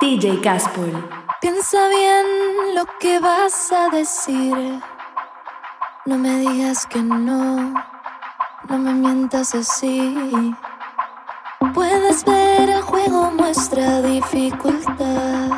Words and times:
DJ 0.00 0.40
Caspol. 0.40 0.92
Piensa 1.42 1.88
bien 1.88 2.74
lo 2.74 2.86
que 2.98 3.18
vas 3.20 3.70
a 3.70 3.90
decir. 3.90 4.80
No 6.06 6.16
me 6.16 6.38
digas 6.38 6.86
que 6.86 7.02
no, 7.02 7.74
no 8.68 8.78
me 8.78 8.94
mientas 8.94 9.54
así. 9.54 10.54
Puedes 11.74 12.24
ver 12.24 12.70
el 12.70 12.80
juego 12.80 13.30
muestra 13.32 14.00
dificultad. 14.00 15.50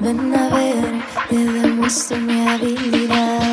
Ven 0.00 0.34
a 0.34 0.48
ver, 0.54 1.02
te 1.30 1.36
demuestro 1.36 2.18
mi 2.18 2.46
habilidad. 2.46 3.47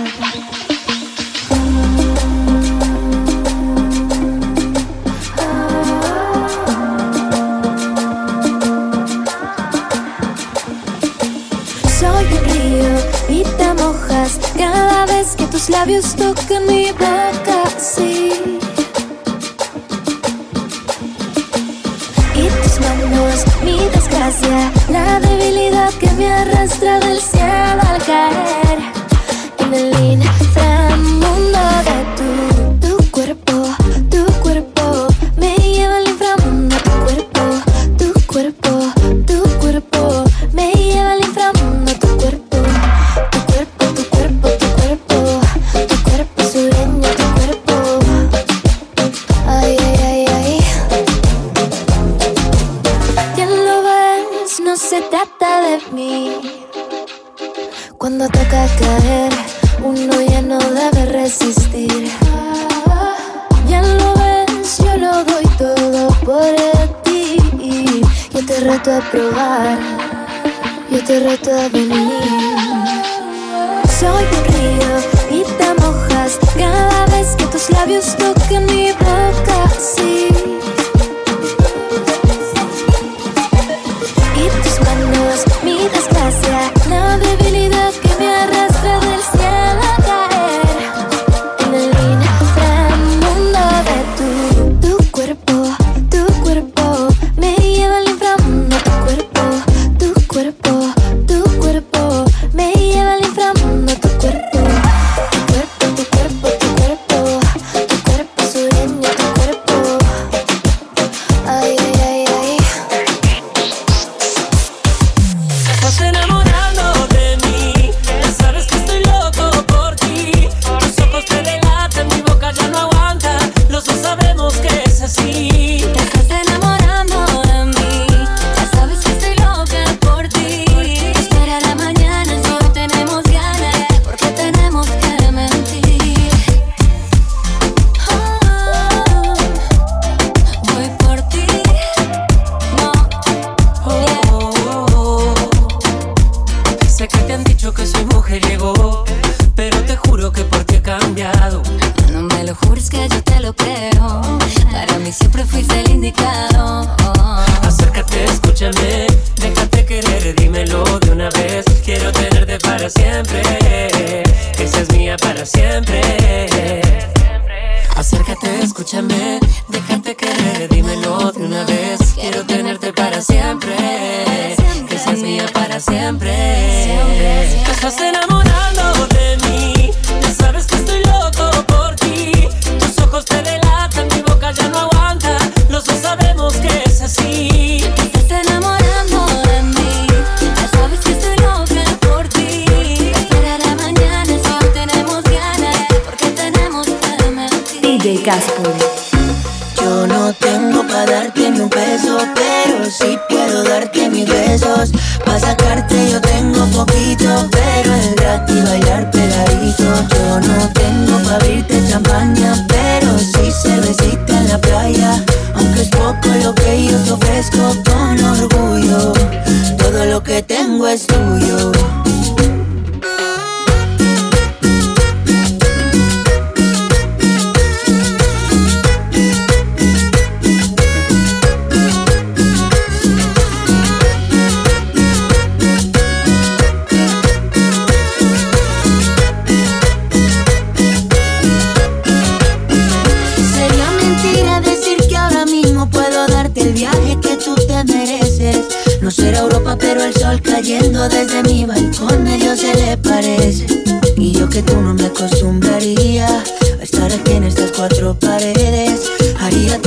Tus 15.65 15.71
labios 15.71 16.15
tocan 16.15 16.67
mi 16.67 16.91
boca 16.91 17.63
así. 17.75 18.54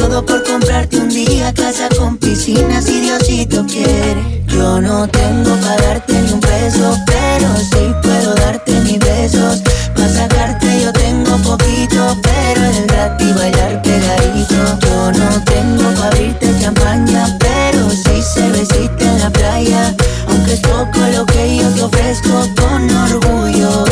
todo 0.09 0.25
por 0.25 0.43
comprarte 0.43 0.97
un 0.99 1.09
día 1.11 1.53
casa 1.53 1.89
con 1.99 2.17
piscina 2.17 2.81
si 2.81 3.01
Diosito 3.01 3.65
quiere. 3.67 4.43
Yo 4.47 4.81
no 4.81 5.07
tengo 5.07 5.55
para 5.57 5.77
darte 5.83 6.15
ni 6.23 6.33
un 6.33 6.41
peso, 6.41 6.97
pero 7.07 7.49
sí 7.71 7.93
puedo 8.03 8.35
darte 8.35 8.73
mis 8.81 8.99
besos. 8.99 9.63
Para 9.95 10.09
sacarte 10.09 10.67
yo 10.83 10.93
tengo 10.93 11.37
poquito, 11.39 12.17
pero 12.23 12.65
es 12.65 12.87
gratis 12.87 13.35
bailar 13.35 13.83
pegadito. 13.83 14.79
Yo 14.81 15.13
no 15.13 15.45
tengo 15.45 15.91
para 15.95 16.07
abrirte 16.07 16.55
champaña, 16.61 17.37
pero 17.39 17.91
sí 17.91 18.23
cervecita 18.35 19.05
en 19.05 19.19
la 19.21 19.31
playa. 19.31 19.95
Aunque 20.29 20.55
es 20.55 20.61
poco 20.61 21.01
lo 21.15 21.27
que 21.27 21.57
yo 21.59 21.69
te 21.75 21.83
ofrezco 21.83 22.49
con 22.57 22.91
orgullo, 22.97 23.85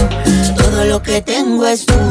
todo 0.56 0.84
lo 0.86 1.02
que 1.02 1.20
tengo 1.20 1.66
es 1.66 1.84
tuyo. 1.84 2.05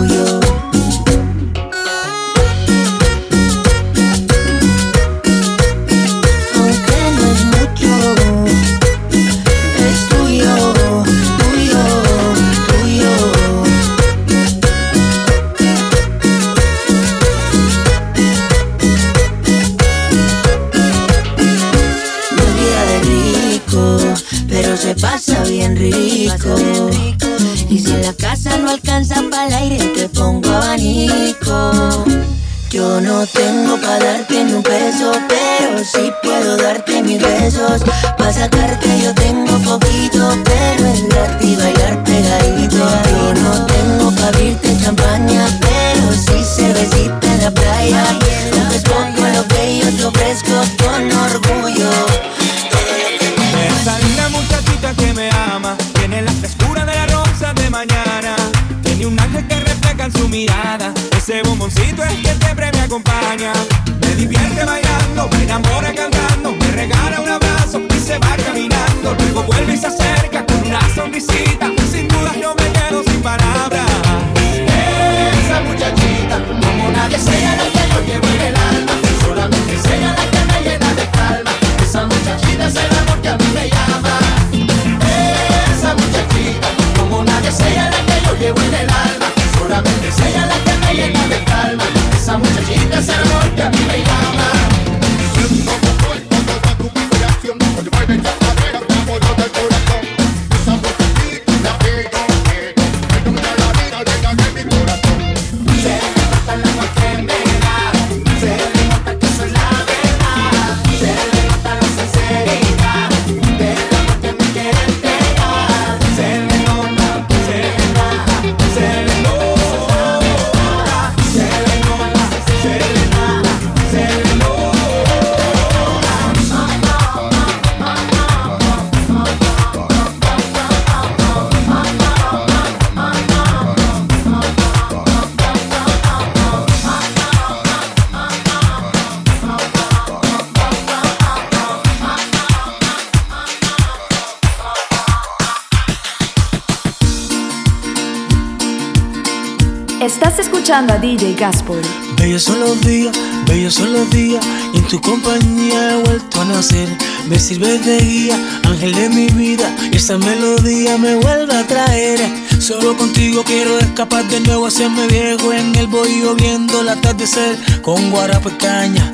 Escuchando 150.65 150.93
a 150.93 150.97
DJ 150.97 151.35
Gaspol. 151.35 151.79
Bellos 152.17 152.41
son 152.41 152.59
los 152.59 152.81
días, 152.81 153.15
bellos 153.45 153.75
son 153.75 153.93
los 153.93 154.09
días 154.09 154.43
y 154.73 154.79
en 154.79 154.87
tu 154.87 154.99
compañía 154.99 155.91
he 155.91 156.01
vuelto 156.01 156.41
a 156.41 156.45
nacer. 156.45 156.89
Me 157.29 157.37
sirves 157.37 157.85
de 157.85 157.99
guía, 157.99 158.35
ángel 158.63 158.95
de 158.95 159.09
mi 159.09 159.27
vida 159.27 159.75
y 159.91 159.95
esta 159.95 160.17
melodía 160.17 160.97
me 160.97 161.17
vuelve 161.17 161.55
a 161.55 161.67
traer. 161.67 162.19
Solo 162.57 162.97
contigo 162.97 163.43
quiero 163.43 163.77
escapar 163.77 164.27
de 164.27 164.39
nuevo, 164.39 164.65
hacerme 164.65 165.05
viejo 165.05 165.53
en 165.53 165.75
el 165.75 165.85
bohío 165.85 166.33
viendo 166.33 166.81
el 166.81 166.89
atardecer 166.89 167.55
con 167.83 168.09
guarapo 168.09 168.49
y 168.49 168.53
caña, 168.53 169.13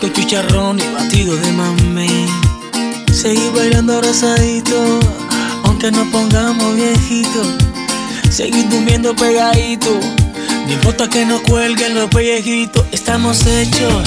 con 0.00 0.10
chicharrón 0.14 0.80
y 0.80 0.94
batido 0.94 1.36
de 1.36 1.52
mamey. 1.52 2.26
Seguir 3.12 3.52
bailando 3.54 3.92
abrazadito, 3.92 5.00
aunque 5.64 5.90
nos 5.90 6.06
pongamos 6.06 6.76
viejitos. 6.76 7.46
Seguir 8.30 8.66
durmiendo 8.70 9.14
pegadito. 9.14 10.00
Ni 10.68 10.74
importa 10.74 11.08
que 11.08 11.24
nos 11.24 11.40
cuelguen 11.40 11.94
los 11.94 12.10
pellejitos. 12.10 12.84
Estamos 12.92 13.46
hechos 13.46 14.04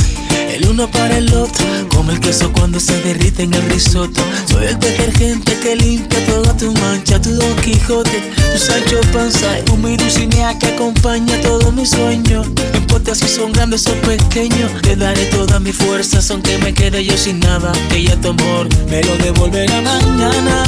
el 0.54 0.68
uno 0.69 0.88
para 0.92 1.18
el 1.18 1.34
otro. 1.34 1.66
Como 1.90 2.12
el 2.12 2.19
queso 2.19 2.52
cuando 2.54 2.80
se 2.80 3.02
derrite 3.02 3.44
en 3.44 3.54
el 3.56 3.63
risotto. 3.63 4.22
Soy 4.46 4.66
el 4.66 4.80
detergente 4.80 5.58
que 5.60 5.75
limpia 5.75 6.24
toda 6.28 6.56
tu 6.56 6.72
mancha. 6.74 7.19
Tu 7.19 7.31
Don 7.31 7.56
Quijote, 7.58 8.22
tu 8.52 8.60
Sancho 8.60 9.02
Panza. 9.12 9.58
Tu 9.66 9.75
mi 9.75 9.98
Dulcinea 9.98 10.58
que 10.60 10.68
acompaña 10.68 11.36
todos 11.42 11.74
mis 11.74 11.90
sueños. 11.90 12.48
No 12.74 12.78
importa 12.78 13.16
si 13.16 13.28
son 13.28 13.52
grandes 13.54 13.88
o 13.88 13.94
pequeños. 14.02 14.72
Te 14.84 14.96
daré 14.96 15.25
todas 15.25 15.60
mis 15.62 15.75
fuerzas 15.75 16.30
aunque 16.30 16.60
me 16.60 16.75
quede 16.75 17.04
yo 17.04 17.18
sin 17.18 17.40
nada. 17.40 17.72
Que 17.89 18.03
ya 18.03 18.15
tu 18.18 18.30
amor 18.30 18.68
me 18.88 19.03
lo 19.03 19.18
devolverá 19.18 19.82
mañana. 19.82 20.63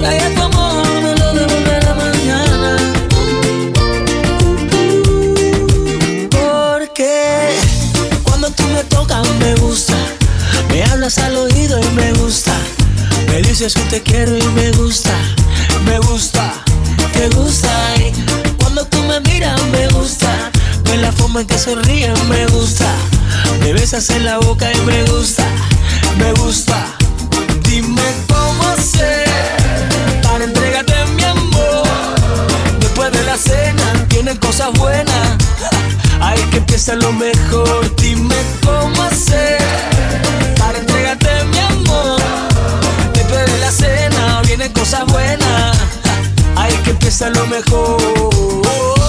Ya 0.00 0.34
tu 0.36 0.42
amor 0.42 0.79
hablas 11.10 11.18
al 11.18 11.36
oído 11.36 11.80
y 11.80 11.88
me 11.94 12.12
gusta, 12.12 12.52
me 13.28 13.42
dices 13.42 13.74
que 13.74 13.82
te 13.82 14.02
quiero 14.02 14.36
y 14.36 14.42
me 14.48 14.70
gusta, 14.72 15.12
me 15.84 15.98
gusta, 15.98 16.52
te 17.12 17.28
gusta. 17.30 17.70
Cuando 18.58 18.84
tú 18.86 19.02
me 19.04 19.18
miras 19.20 19.60
me 19.72 19.88
gusta, 19.88 20.50
ve 20.84 20.98
la 20.98 21.10
forma 21.10 21.40
en 21.40 21.46
que 21.46 21.58
sonríes 21.58 22.22
me 22.24 22.46
gusta, 22.46 22.86
me 23.60 23.72
besas 23.72 24.10
en 24.10 24.24
la 24.24 24.38
boca 24.38 24.70
y 24.72 24.80
me 24.82 25.02
gusta, 25.04 25.44
me 26.18 26.32
gusta. 26.34 26.86
Dime 27.62 28.02
cómo 28.28 28.68
hacer 28.68 29.28
para 30.22 30.44
entregarte 30.44 30.94
mi 31.16 31.24
amor. 31.24 31.86
Después 32.78 33.10
de 33.12 33.24
la 33.24 33.36
cena 33.36 34.06
vienen 34.08 34.36
cosas 34.36 34.72
buenas. 34.74 35.38
Ahí 36.20 36.40
que 36.50 36.58
empieza 36.58 36.94
lo 36.94 37.12
mejor. 37.12 37.94
Dime 37.96 38.36
cómo 38.62 39.02
hacer 39.02 39.89
buenas. 45.04 45.78
Ahí 46.56 46.74
que 46.84 46.90
empieza 46.90 47.30
lo 47.30 47.46
mejor. 47.46 48.99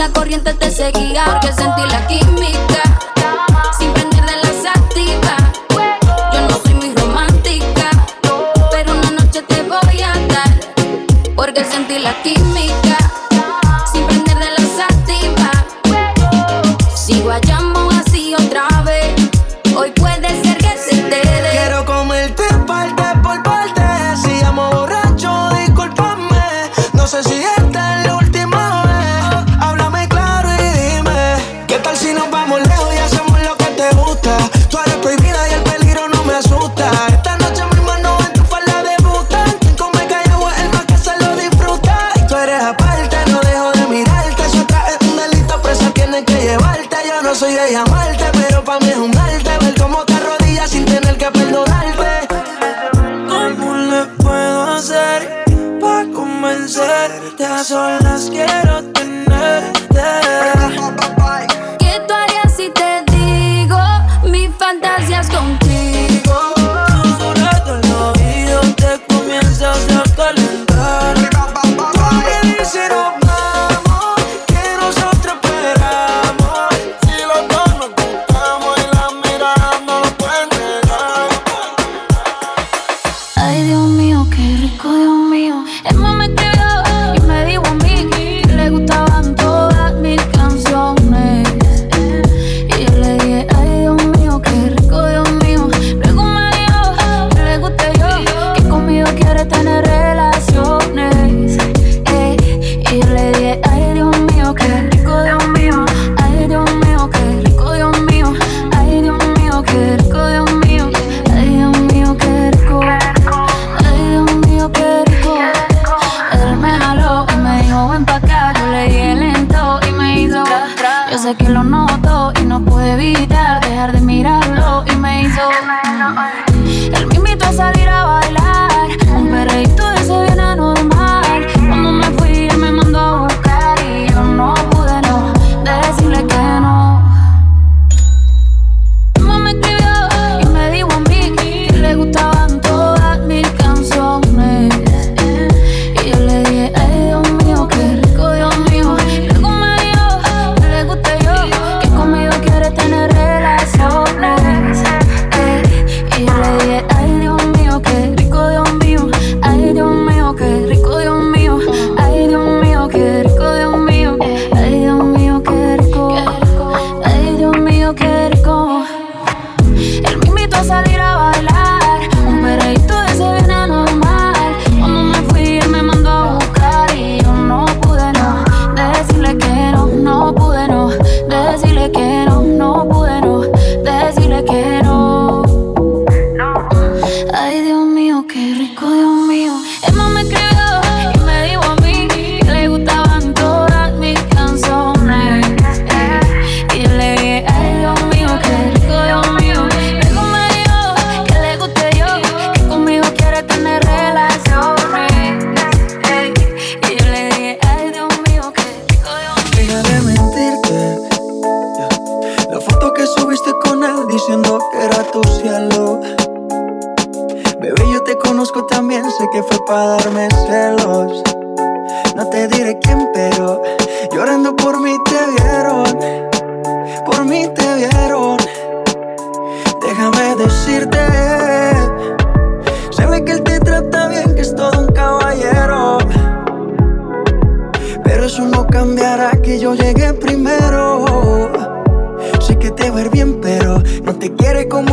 La 0.00 0.08
corriente 0.08 0.54
te 0.54 0.70
seguía. 0.70 1.24
Porque 1.26 1.52
sentí 1.52 1.82
la 1.90 2.06
química. 2.06 2.89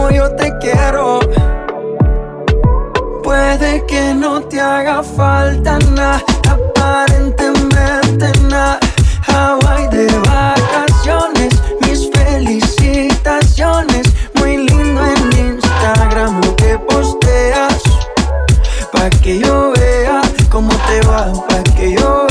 Yo 0.10 0.30
te 0.36 0.54
quiero. 0.60 1.20
Puede 3.24 3.86
que 3.86 4.14
no 4.14 4.42
te 4.42 4.60
haga 4.60 5.04
falta 5.04 5.80
nada, 5.96 6.22
aparentemente 6.50 8.32
nada. 8.50 8.80
Hawaii 9.28 9.88
de 9.90 10.08
vacaciones, 10.20 11.62
mis 11.82 12.10
felicitaciones. 12.12 14.08
Muy 14.36 14.58
lindo 14.58 15.02
en 15.06 15.56
Instagram 15.56 16.42
lo 16.42 16.56
que 16.56 16.78
posteas. 16.80 17.82
Pa' 18.92 19.10
que 19.10 19.40
yo 19.40 19.74
vea 19.74 20.22
cómo 20.50 20.72
te 20.88 21.02
va, 21.08 21.32
pa' 21.48 21.64
que 21.76 21.94
yo 21.94 22.20
vea. 22.22 22.27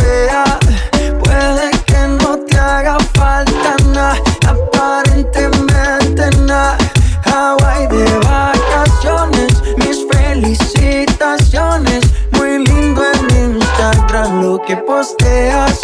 Posteas. 15.07 15.79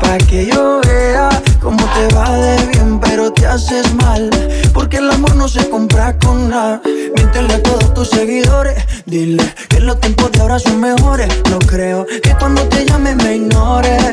Pa' 0.00 0.18
que 0.18 0.46
yo 0.46 0.80
vea 0.86 1.28
cómo 1.60 1.78
te 1.94 2.14
va 2.14 2.30
de 2.32 2.66
bien, 2.66 3.00
pero 3.00 3.32
te 3.32 3.46
haces 3.46 3.92
mal. 3.94 4.30
Porque 4.72 4.98
el 4.98 5.10
amor 5.10 5.34
no 5.36 5.48
se 5.48 5.68
compra 5.68 6.16
con 6.18 6.48
nada. 6.48 6.80
Miéntele 7.14 7.54
a 7.54 7.62
todos 7.62 7.92
tus 7.94 8.08
seguidores. 8.08 8.76
Dile 9.06 9.42
que 9.68 9.80
los 9.80 9.98
tiempos 10.00 10.32
de 10.32 10.40
ahora 10.40 10.58
son 10.58 10.80
mejores. 10.80 11.28
No 11.50 11.58
creo 11.58 12.06
que 12.06 12.34
cuando 12.38 12.62
te 12.68 12.84
llame 12.86 13.14
me 13.14 13.36
ignores. 13.36 14.12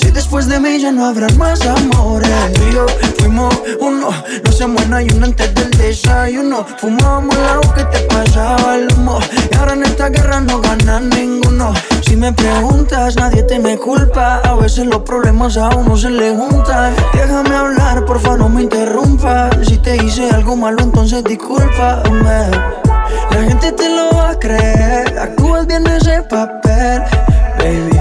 Si 0.00 0.10
después 0.10 0.48
de 0.48 0.58
mí 0.58 0.80
ya 0.80 0.92
no 0.92 1.04
habrán 1.04 1.36
más 1.36 1.60
amores. 1.66 2.30
Tú 2.54 2.62
y 2.70 2.74
yo 2.74 2.86
fuimos 3.18 3.54
uno, 3.80 4.08
no 4.44 4.52
se 4.52 4.66
muera 4.66 5.02
y 5.02 5.08
uno 5.14 5.26
antes 5.26 5.54
del 5.54 5.70
desayuno. 5.72 6.64
Fumábamos 6.78 7.36
el 7.36 7.44
agua 7.44 7.74
que 7.74 7.84
te 7.84 8.00
pasaba 8.06 8.76
el 8.76 8.88
humo. 8.94 9.18
Y 9.52 9.56
ahora 9.56 9.74
en 9.74 9.84
esta 9.84 10.08
guerra 10.08 10.40
no 10.40 10.60
gana 10.62 11.00
ninguno. 11.00 11.74
Si 12.06 12.16
me 12.16 12.32
preguntas, 12.32 13.16
nadie 13.16 13.42
te 13.42 13.58
me 13.58 13.76
culpa. 13.76 14.40
A 14.44 14.54
veces 14.54 14.86
los 14.86 15.02
problemas 15.02 15.58
a 15.58 15.68
uno 15.68 15.94
se 15.98 16.08
le 16.08 16.34
juntan. 16.34 16.94
Déjame 17.12 17.54
hablar, 17.54 18.04
porfa, 18.06 18.38
no 18.38 18.48
me 18.48 18.62
interrumpas. 18.62 19.54
Si 19.66 19.76
te 19.76 19.96
hice 20.02 20.30
algo 20.30 20.56
malo, 20.56 20.82
entonces 20.82 21.22
discúlpame. 21.24 22.50
La 23.30 23.42
gente 23.44 23.72
te 23.72 23.88
lo 23.88 24.16
va 24.16 24.30
a 24.30 24.38
creer. 24.38 25.18
Actúas 25.18 25.66
bien 25.66 25.86
ese 25.86 26.22
papel, 26.22 27.02
baby. 27.58 27.99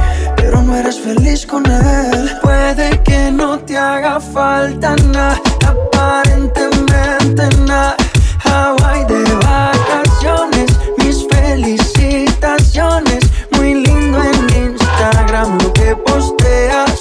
No 0.69 0.75
eres 0.75 0.99
feliz 0.99 1.47
con 1.47 1.65
él. 1.65 2.37
Puede 2.43 3.01
que 3.01 3.31
no 3.31 3.57
te 3.57 3.75
haga 3.75 4.19
falta 4.19 4.95
nada, 5.11 5.41
aparentemente 5.65 7.49
nada. 7.65 7.97
Hawaii 8.43 9.03
de 9.05 9.23
vacaciones, 9.47 10.69
mis 10.99 11.25
felicitaciones. 11.27 13.23
Muy 13.57 13.83
lindo 13.83 14.23
en 14.23 14.73
Instagram 14.73 15.57
lo 15.57 15.73
que 15.73 15.95
posteas. 15.95 16.99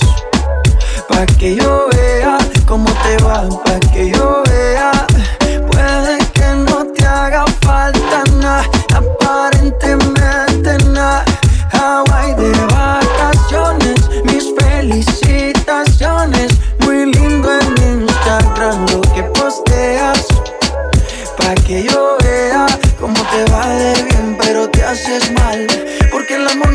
Pa' 1.06 1.26
que 1.26 1.56
yo 1.56 1.90
vea 1.92 2.38
cómo 2.66 2.88
te 3.02 3.22
va, 3.22 3.46
pa' 3.64 3.80
que 3.92 4.12
yo 4.12 4.42
vea. 4.46 4.97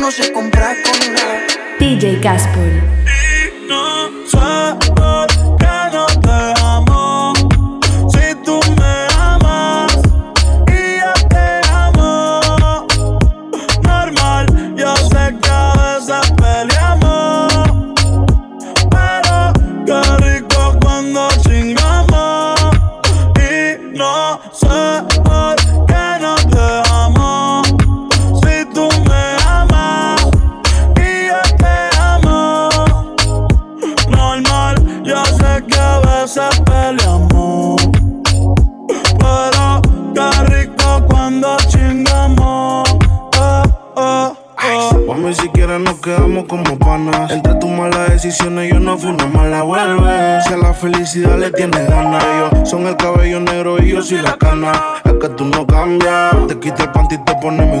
No 0.04 0.10
se 0.10 0.30
compra 0.32 0.76
con 0.84 1.14
nada. 1.14 1.46
DJ 1.80 2.20
Gaspol. 2.20 2.70
No 3.66 4.10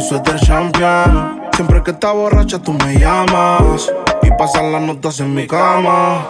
suéter 0.04 0.38
champion. 0.40 1.40
Siempre 1.54 1.82
que 1.82 1.92
estás 1.92 2.14
borracha 2.14 2.58
tú 2.58 2.72
me 2.72 2.98
llamas. 2.98 3.90
Y 4.22 4.30
pasan 4.32 4.72
las 4.72 4.82
notas 4.82 5.20
en 5.20 5.34
mi 5.34 5.46
cama. 5.46 6.26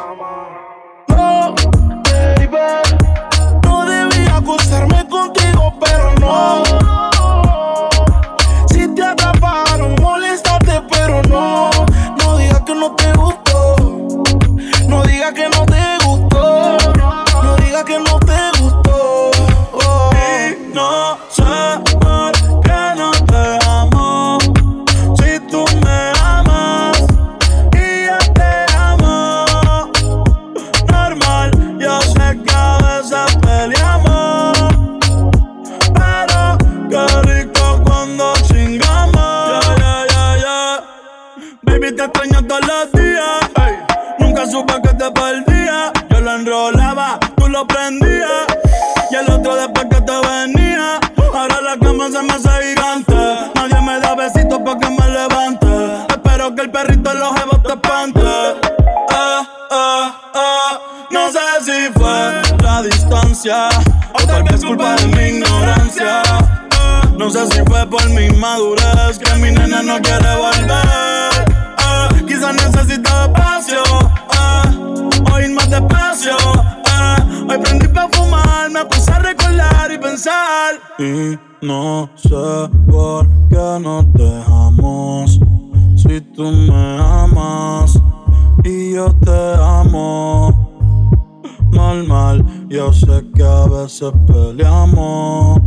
Veces 94.04 94.20
peleamos. 94.26 95.60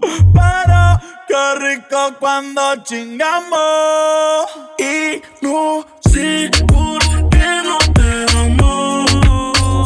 Pero 0.00 1.00
qué 1.28 1.54
rico 1.58 2.14
cuando 2.18 2.60
chingamos. 2.82 4.46
Y 4.78 5.22
no 5.42 5.86
sé 6.10 6.50
por 6.66 6.98
qué 7.30 7.62
no 7.64 7.78
te 7.94 8.36
amo. 8.36 9.04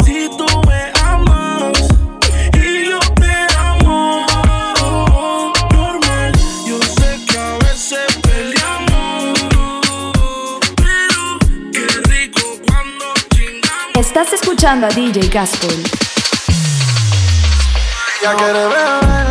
Si 0.04 0.28
tú 0.36 0.46
me 0.66 0.92
amas 1.04 1.78
y 2.54 2.90
yo 2.90 2.98
te 3.16 3.46
amo. 3.58 4.26
Normal, 5.72 6.32
yo 6.66 6.78
sé 6.82 7.24
que 7.26 7.38
a 7.38 7.58
veces 7.58 8.18
peleamos. 8.22 9.38
Pero 10.76 11.38
qué 11.72 11.86
rico 12.08 12.40
cuando 12.66 13.04
chingamos. 13.34 13.96
Estás 13.96 14.32
escuchando 14.32 14.86
a 14.86 14.90
DJ 14.90 15.28
Gaspol. 15.28 15.99
Ella 18.22 18.34
quiere 18.34 18.52
beber, 18.52 19.29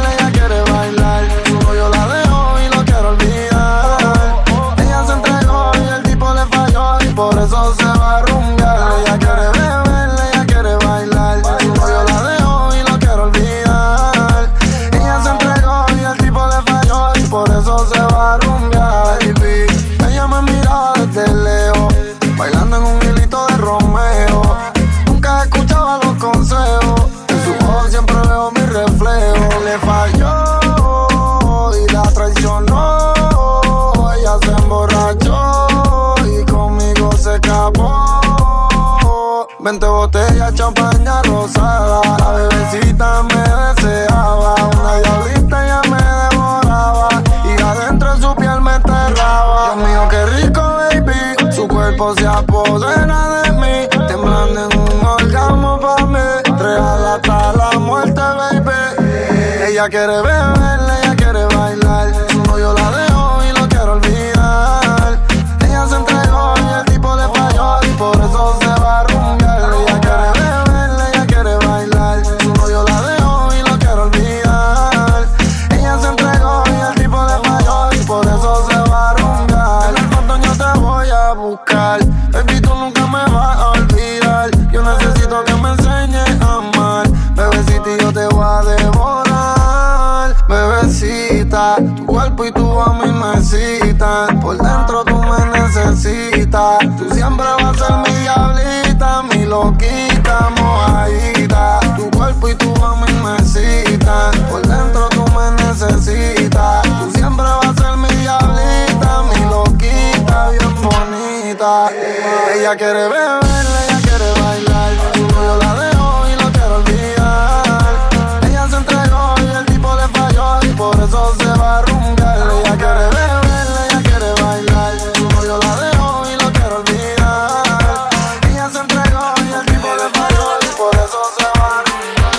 Ella 111.88 112.76
quiere 112.76 113.08
beber, 113.08 113.40
ella 113.88 114.00
quiere 114.04 114.32
bailar. 114.42 114.92
Novio 115.16 115.58
la 115.60 115.76
dejó 115.76 116.28
y 116.28 116.36
lo 116.44 116.52
quiero 116.52 116.76
olvidar. 116.76 118.10
Ella 118.46 118.68
se 118.70 118.76
entregó 118.76 119.36
y 119.38 119.56
el 119.56 119.66
tipo 119.66 119.96
le 119.96 120.08
falló 120.10 120.60
y 120.64 120.68
por 120.76 120.96
eso 120.98 121.34
se 121.40 121.46
va 121.46 121.78
a 121.78 121.82
rumbear. 121.84 122.52
Ella 122.52 122.76
quiere 122.76 123.08
beber, 123.16 123.68
ella 123.88 124.02
quiere 124.04 124.34
bailar. 124.42 124.94
Novio 125.22 125.58
la 125.58 125.76
dejó 125.78 126.26
y 126.28 126.44
lo 126.44 126.52
quiero 126.52 126.76
olvidar. 126.80 128.10
Ella 128.50 128.70
se 128.74 128.80
entregó 128.80 129.34
y 129.38 129.54
el 129.54 129.66
tipo 129.66 129.88
le 129.96 130.10
falló 130.20 130.60
y 130.62 130.68
por 130.76 130.96
eso 130.96 131.22
se 131.38 131.46
va 131.60 131.80
a 131.80 131.84
rumbear. 131.86 132.36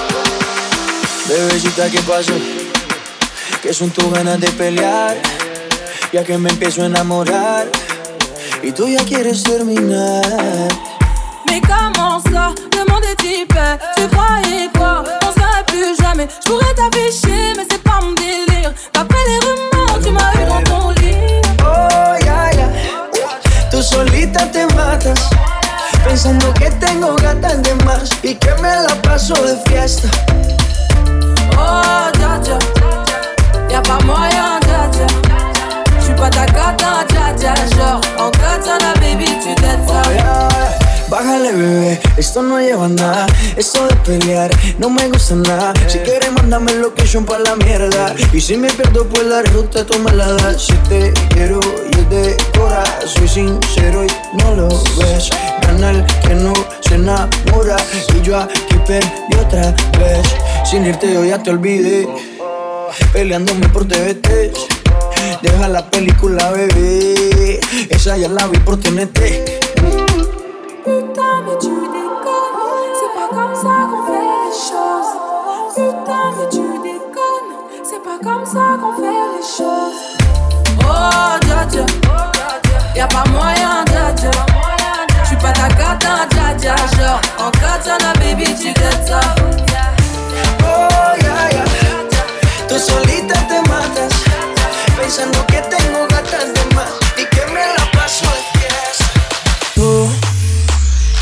Bebecita, 1.29 1.89
¿qué 1.91 2.01
pasó? 2.03 2.35
Que 3.63 3.73
son 3.73 3.89
tus 3.91 4.13
ganas 4.13 4.39
de 4.39 4.51
pelear, 4.51 5.17
ya 6.13 6.25
que 6.25 6.37
me 6.37 6.51
empiezo 6.51 6.83
a 6.83 6.87
enamorar 6.87 7.80
y 8.63 8.73
tú 8.73 8.89
ya 8.89 9.05
quieres 9.05 9.43
terminar. 9.43 10.23
Mais 11.49 11.61
comment 11.61 12.21
ça, 12.21 12.55
monde 12.89 13.05
est 13.05 13.25
hyper 13.25 13.79
Tu 13.97 14.07
croyais 14.09 14.69
quoi, 14.77 15.03
on 15.23 15.33
serait 15.33 15.65
plus 15.67 15.97
jamais 16.01 16.29
Je 16.45 16.51
pourrais 16.51 16.75
t'afficher, 16.75 17.55
mais 17.57 17.65
c'est 17.71 17.83
pas 17.83 18.01
mon 18.03 18.13
délire 18.13 18.73
D'après 18.93 19.19
les 19.27 19.39
rumeurs, 19.39 19.99
tu 20.03 20.11
m'as 20.11 20.33
eu 20.35 20.47
dans 20.49 20.63
ton 20.71 20.91
lit 20.91 21.41
Oh, 21.65 22.25
ya, 22.25 22.53
ya. 22.53 22.69
Tú 23.71 23.83
solita 23.83 24.47
te 24.51 24.67
matas, 24.75 25.31
pensando 26.05 26.53
que 26.55 26.71
tengo 26.85 27.17
gatas 27.17 27.63
de 27.63 27.75
más 27.85 28.11
y 28.23 28.35
que 28.35 28.53
me 28.63 28.83
la 28.87 28.95
paso 29.03 29.35
de 29.35 29.57
fiesta. 29.71 30.09
Oh, 31.59 32.11
dja 32.19 32.39
dja 32.39 32.59
Y'a 33.71 33.83
pas 33.83 34.05
moyen, 34.05 34.61
dja 34.63 34.89
dja 34.93 35.30
Genre, 36.21 38.01
en 38.19 38.31
katana, 38.31 38.93
baby, 39.01 39.25
tu 39.43 39.55
t'aides 39.55 39.87
ça 39.87 40.03
Oh, 40.07 40.13
ya. 40.13 40.49
Bájale, 41.09 41.53
bebé, 41.53 42.01
esto 42.19 42.43
no 42.43 42.61
lleva 42.61 42.89
nada. 42.89 43.27
Esto 43.57 43.87
de 43.89 43.97
pelear 43.97 44.51
no 44.79 44.91
me 44.91 45.09
gusta 45.09 45.35
nada. 45.35 45.73
Si 45.89 45.99
quieres, 45.99 46.31
mándame 46.33 46.75
location 46.75 47.25
pa' 47.25 47.39
la 47.39 47.57
mierda. 47.57 48.15
Y 48.33 48.41
si 48.41 48.57
me 48.57 48.69
pierdo, 48.69 49.07
pues 49.09 49.27
la 49.27 49.43
ruta 49.43 49.85
tú 49.85 49.99
me 49.99 50.13
la 50.13 50.33
das. 50.35 50.67
Si 50.67 50.75
te 50.89 51.13
quiero 51.31 51.59
y 51.91 51.99
es 51.99 52.11
de 52.11 52.37
cora, 52.57 52.85
soy 53.07 53.27
sincero 53.27 54.05
y 54.05 54.37
no 54.37 54.55
lo 54.55 54.69
ves. 54.69 55.31
Gana 55.63 55.91
el 55.91 56.05
que 56.23 56.35
no 56.35 56.53
se 56.81 56.95
enamora. 56.97 57.77
Y 58.15 58.23
yo 58.23 58.39
aquí 58.39 58.77
perdí 58.87 59.37
otra 59.41 59.75
vez. 59.99 60.27
Sin 60.65 60.87
irte, 60.87 61.13
yo 61.13 61.25
ya 61.25 61.43
te 61.43 61.51
olvidé. 61.51 62.09
Peleándome 63.13 63.69
por 63.71 63.89
TVT. 63.89 64.80
Deja 65.43 65.69
la 65.69 65.83
película, 65.83 66.51
bebé. 66.51 67.61
Esa 67.91 68.17
ya 68.17 68.29
la 68.29 68.47
vi 68.49 68.59
por 68.61 68.79
TNT. 68.79 69.61
Putain, 70.85 71.43
mais 71.47 71.59
tu 71.61 71.69
déconnes 71.69 72.93
C'est 72.99 73.13
pas 73.15 73.29
comme 73.31 73.55
ça 73.55 73.89
qu'on 73.91 74.03
fait 74.07 74.27
les 74.43 74.53
choses 74.69 75.13
Putain, 75.75 76.25
mais 76.37 76.49
tu 76.51 76.65
déconnes 76.83 77.53
C'est 77.85 78.03
pas 78.03 78.19
comme 78.23 78.45
ça 78.47 78.79
qu'on 78.81 78.93
fait 78.97 79.21
les 79.35 79.45
choses 79.45 80.01
Oh, 80.83 81.39
dja 81.47 81.67
dja 81.71 81.85
Y'a 82.97 83.07
pas 83.07 83.25
moyen, 83.31 83.85
dja 83.87 84.13
dja 84.17 84.31
J'suis 85.25 85.37
pas 85.37 85.53
ta 85.53 85.69
cata, 85.69 86.27
dja 86.31 86.55
dja 86.59 86.75
Genre, 86.97 87.21
en 87.39 87.51
katana, 87.51 88.13
baby, 88.21 88.55
tu 88.55 88.73
gâtes 88.73 89.07
ça 89.07 89.21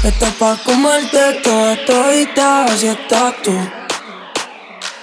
estás 0.09 0.33
pa' 0.35 0.57
comerte 0.65 1.41
toda 1.43 1.77
todita, 1.87 2.65
así 2.65 2.87
estás 2.87 3.35
tú. 3.43 3.53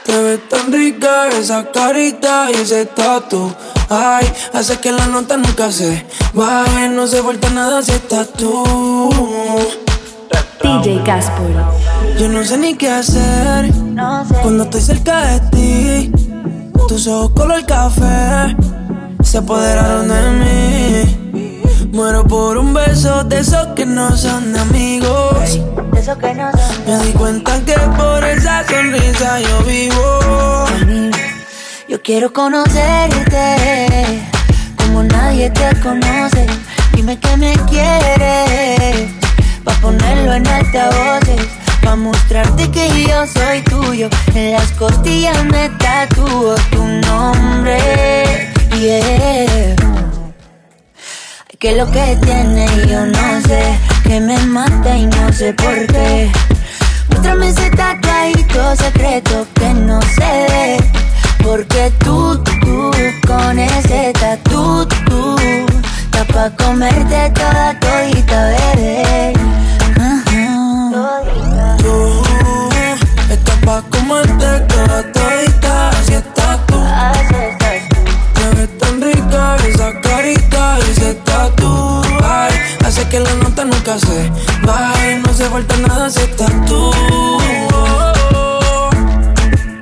Te 0.04 0.18
ves 0.22 0.50
tan 0.50 0.72
rica 0.72 1.30
esa 1.30 1.72
carita 1.72 2.48
y 2.52 2.62
ese 2.62 2.86
tatu. 2.86 3.54
Ay, 3.90 4.26
hace 4.54 4.78
que 4.80 4.92
la 4.92 5.06
nota 5.08 5.38
nunca 5.38 5.72
se 5.72 6.06
baje, 6.34 6.90
no 6.90 7.08
se 7.08 7.22
vuelta 7.22 7.50
nada 7.50 7.82
si 7.82 7.92
estás 7.92 8.32
tú. 8.34 8.64
DJ 10.62 11.02
Gaspol. 11.04 11.56
Yo 12.20 12.28
no 12.30 12.44
sé 12.44 12.58
ni 12.58 12.76
qué 12.76 12.90
hacer 12.90 13.72
cuando 14.42 14.64
estoy 14.64 14.82
cerca 14.82 15.26
de 15.28 15.40
ti. 15.52 16.12
Tus 16.88 17.08
ojos 17.08 17.32
color 17.32 17.66
café 17.66 18.56
se 19.24 19.38
apoderaron 19.38 20.08
de 20.08 20.32
mí. 20.40 21.15
Muero 21.96 22.28
por 22.28 22.58
un 22.58 22.74
beso 22.74 23.24
de 23.24 23.40
esos 23.40 23.68
que 23.68 23.86
no 23.86 24.18
son 24.18 24.54
amigos. 24.54 25.40
De 25.94 26.00
esos 26.02 26.18
que 26.18 26.34
no 26.34 26.52
son 26.52 26.86
Me 26.86 27.06
di 27.06 27.14
cuenta 27.14 27.58
que 27.64 27.74
por 27.98 28.22
esa 28.22 28.68
sonrisa 28.68 29.40
yo 29.40 29.64
vivo. 29.64 30.66
Yo 31.88 32.02
quiero 32.02 32.34
conocerte 32.34 33.56
como 34.76 35.04
nadie 35.04 35.50
te 35.52 35.74
conoce. 35.80 36.46
Dime 36.92 37.18
que 37.18 37.38
me 37.38 37.54
quieres, 37.70 39.10
pa' 39.64 39.76
ponerlo 39.76 40.34
en 40.34 40.46
altavoces. 40.48 41.48
Pa' 41.82 41.96
mostrarte 41.96 42.70
que 42.72 43.06
yo 43.08 43.26
soy 43.26 43.62
tuyo. 43.62 44.10
En 44.34 44.52
las 44.52 44.70
costillas 44.74 45.46
me 45.46 45.70
tatúo 45.70 46.56
tu 46.72 46.84
nombre. 47.08 48.52
Yeah. 48.82 49.85
Que 51.60 51.72
lo 51.78 51.90
que 51.90 52.18
tiene 52.22 52.68
yo 52.88 53.06
no 53.06 53.42
sé. 53.48 53.80
Que 54.04 54.20
me 54.20 54.38
mata 54.48 54.98
y 54.98 55.06
no 55.06 55.32
sé 55.32 55.54
por 55.54 55.88
qué. 55.88 56.30
Muéstrame 57.10 57.50
ese 57.50 57.70
tatuadito 57.70 58.76
secreto 58.76 59.48
que 59.56 59.74
no 59.74 60.00
ve. 60.18 60.78
Porque 61.44 61.92
tú, 62.04 62.44
tú, 62.44 62.92
con 63.26 63.58
ese 63.58 64.12
tatu, 64.20 64.86
tú, 65.06 65.38
está 65.40 66.26
pa' 66.26 66.50
comerte 66.58 67.32
toda 67.32 67.80
todita, 67.80 68.48
bebé. 68.76 69.34
Ajá. 69.98 71.78
Tú 71.78 72.24
estás 73.32 73.58
pa' 73.66 73.82
comerte 73.90 74.60
toda 74.68 75.04
todita. 75.14 75.95
Hace 82.96 83.10
que 83.10 83.20
la 83.20 83.34
nota 83.34 83.66
nunca 83.66 84.00
se 84.00 84.32
baje. 84.66 85.18
No 85.18 85.30
hace 85.30 85.50
falta 85.50 85.76
nada 85.76 86.10
si 86.10 86.22
estás 86.22 86.50
tú. 86.66 86.92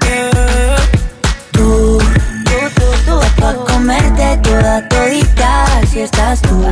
Yeah. 0.02 0.76
Tú, 1.52 2.00
tú, 2.00 2.56
tú, 2.74 2.86
tú, 3.06 3.20
pa' 3.40 3.54
comerte 3.72 4.38
toda 4.38 4.90
todita, 4.90 5.64
así 5.78 6.00
estás 6.00 6.42
tú. 6.42 6.66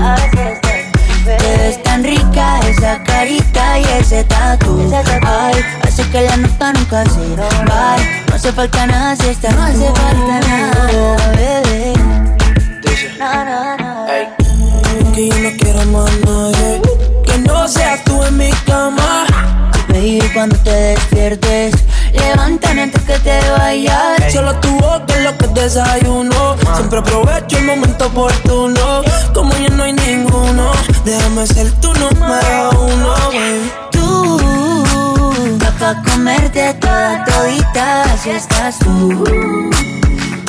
Te 1.25 1.57
ves 1.57 1.83
tan 1.83 2.03
rica 2.03 2.59
esa 2.67 3.03
carita 3.03 3.77
y 3.77 3.83
ese 3.99 4.23
tatu. 4.23 4.91
Ay, 5.23 5.63
hace 5.83 6.09
que 6.09 6.21
la 6.23 6.37
nota 6.37 6.73
nunca 6.73 7.03
se 7.05 7.35
vaya. 7.35 8.23
No 8.29 8.35
hace 8.35 8.51
falta 8.51 8.87
nada 8.87 9.15
si 9.15 9.27
estás 9.27 9.53
No 9.53 9.61
hace 9.61 9.91
falta 9.91 10.39
nada, 10.47 11.31
bebé. 11.35 11.93
No, 13.19 13.45
no, 13.45 13.77
no. 13.77 14.40
Que 15.13 15.27
yo 15.27 15.39
no 15.39 15.49
quiero 15.57 15.85
más 15.87 16.11
nadie. 16.25 16.81
Que 17.25 17.37
no 17.39 17.67
seas 17.67 18.03
tú 18.05 18.23
en 18.23 18.37
mi 18.37 18.49
cama. 18.65 19.25
Baby, 19.89 20.21
cuando 20.33 20.55
te 20.57 20.71
despiertes, 20.71 21.73
levántame 22.13 22.83
antes 22.83 23.01
que 23.03 23.19
te 23.19 23.39
vayas. 23.51 24.31
Solo 24.31 24.55
tu 24.61 24.69
boca 24.69 25.05
es 25.09 25.23
lo 25.23 25.37
que 25.37 25.47
desayuno. 25.47 26.55
Siempre 26.75 26.99
aprovecho 26.99 27.57
el 27.57 27.65
momento 27.65 28.07
oportuno. 28.07 29.01
Como 29.33 29.53
ya 29.57 29.69
no 29.69 29.83
hay 29.83 29.93
ninguno, 29.93 30.71
déjame 31.03 31.45
ser 31.45 31.71
tu 31.81 31.93
número 31.93 32.69
uno, 32.79 33.13
baby. 33.33 33.71
Tú, 33.91 34.37
pa' 35.79 36.01
comerte 36.03 36.73
toda 36.75 37.25
todita, 37.25 38.03
así 38.13 38.29
estás 38.29 38.79
tú. 38.79 39.25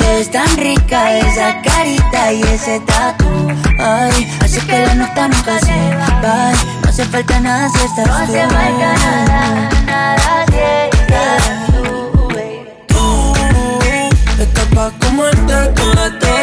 Te 0.03 0.09
ves 0.09 0.29
tan 0.31 0.57
rica 0.57 1.17
esa 1.17 1.61
carita 1.61 2.33
y 2.33 2.41
ese 2.41 2.81
tatu. 2.81 3.23
Ay, 3.79 4.29
hace 4.41 4.59
que 4.67 4.85
la 4.85 4.95
nota 4.95 5.29
nunca 5.29 5.57
se 5.59 5.95
va. 5.95 6.51
No 6.83 6.89
hace 6.89 7.05
falta 7.05 7.39
nada 7.39 7.69
si 7.69 7.85
estás 7.85 8.07
no 8.07 8.13
tú. 8.13 8.17
No 8.17 8.23
hace 8.23 8.41
falta 8.49 8.93
nada, 8.95 9.69
nada 9.85 10.45
si 10.51 10.59
estás 10.97 11.43
tú, 11.67 12.27
baby. 12.27 12.67
Tú 14.35 14.41
estás 14.43 14.65
pa' 14.75 14.91
comerte 14.99 15.55
toda 15.73 16.19
todita, 16.19 16.42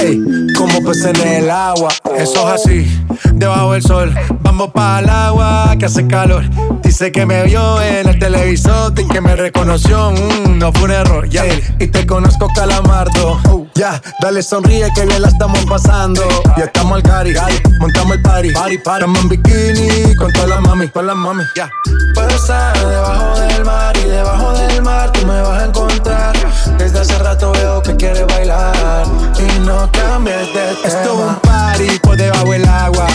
Ey, 0.00 0.18
como 0.56 0.82
peces 0.82 1.18
en 1.20 1.28
el 1.44 1.50
agua. 1.50 1.90
Eso 2.16 2.54
es 2.54 2.62
así, 2.62 3.04
debajo 3.34 3.72
del 3.72 3.82
sol. 3.82 4.14
Vamos 4.40 4.70
para 4.72 5.00
el 5.00 5.08
agua 5.08 5.74
que 5.78 5.86
hace 5.86 6.06
calor. 6.06 6.44
Dice 6.82 7.12
que 7.12 7.26
me 7.26 7.44
vio 7.44 7.80
en 7.82 8.08
el 8.08 8.18
televisor 8.18 8.92
y 8.98 9.06
que 9.06 9.20
me 9.20 9.36
reconoció. 9.36 10.10
Mm, 10.10 10.58
no 10.58 10.72
fue 10.72 10.84
un 10.84 10.90
error, 10.92 11.28
ya. 11.28 11.44
Y 11.78 11.86
te 11.86 12.06
conozco, 12.06 12.48
calamardo. 12.54 13.68
Ya, 13.74 14.00
dale 14.20 14.42
sonríe 14.42 14.90
que 14.94 15.06
bien 15.06 15.22
la 15.22 15.28
estamos 15.28 15.64
pasando. 15.66 16.22
Ya 16.56 16.64
estamos 16.64 16.96
al 16.96 17.02
cari, 17.02 17.34
montamos 17.78 18.16
el 18.16 18.22
party. 18.22 18.50
Party, 18.52 18.78
party. 18.78 19.04
Estamos 19.04 19.22
en 19.22 19.28
bikini 19.28 20.14
con 20.16 20.32
todas 20.32 20.48
las 20.48 20.60
mami, 20.60 20.88
con 20.88 21.06
las 21.06 21.16
mami, 21.16 21.44
ya. 21.56 21.70
Puedo 22.14 22.28
estar 22.28 22.76
debajo 22.78 23.38
del 23.38 23.64
mar 23.64 23.96
y 23.96 24.08
debajo 24.08 24.52
del 24.52 24.82
mar 24.82 25.12
tú 25.12 25.26
me 25.26 25.40
vas 25.40 25.62
a 25.62 25.66
encontrar. 25.66 26.36
Desde 26.76 27.00
hace 27.00 27.18
rato 27.18 27.52
veo 27.52 27.82
que 27.82 27.96
quieres 27.96 28.26
bailar 28.26 29.06
y 29.38 29.58
no 29.60 29.89
de 29.92 30.46
tema. 30.52 30.78
Esto 30.84 31.00
es 31.02 31.06
un 31.06 31.34
party 31.40 31.98
por 32.00 32.16
debajo 32.16 32.52
del 32.52 32.64
agua. 32.66 33.06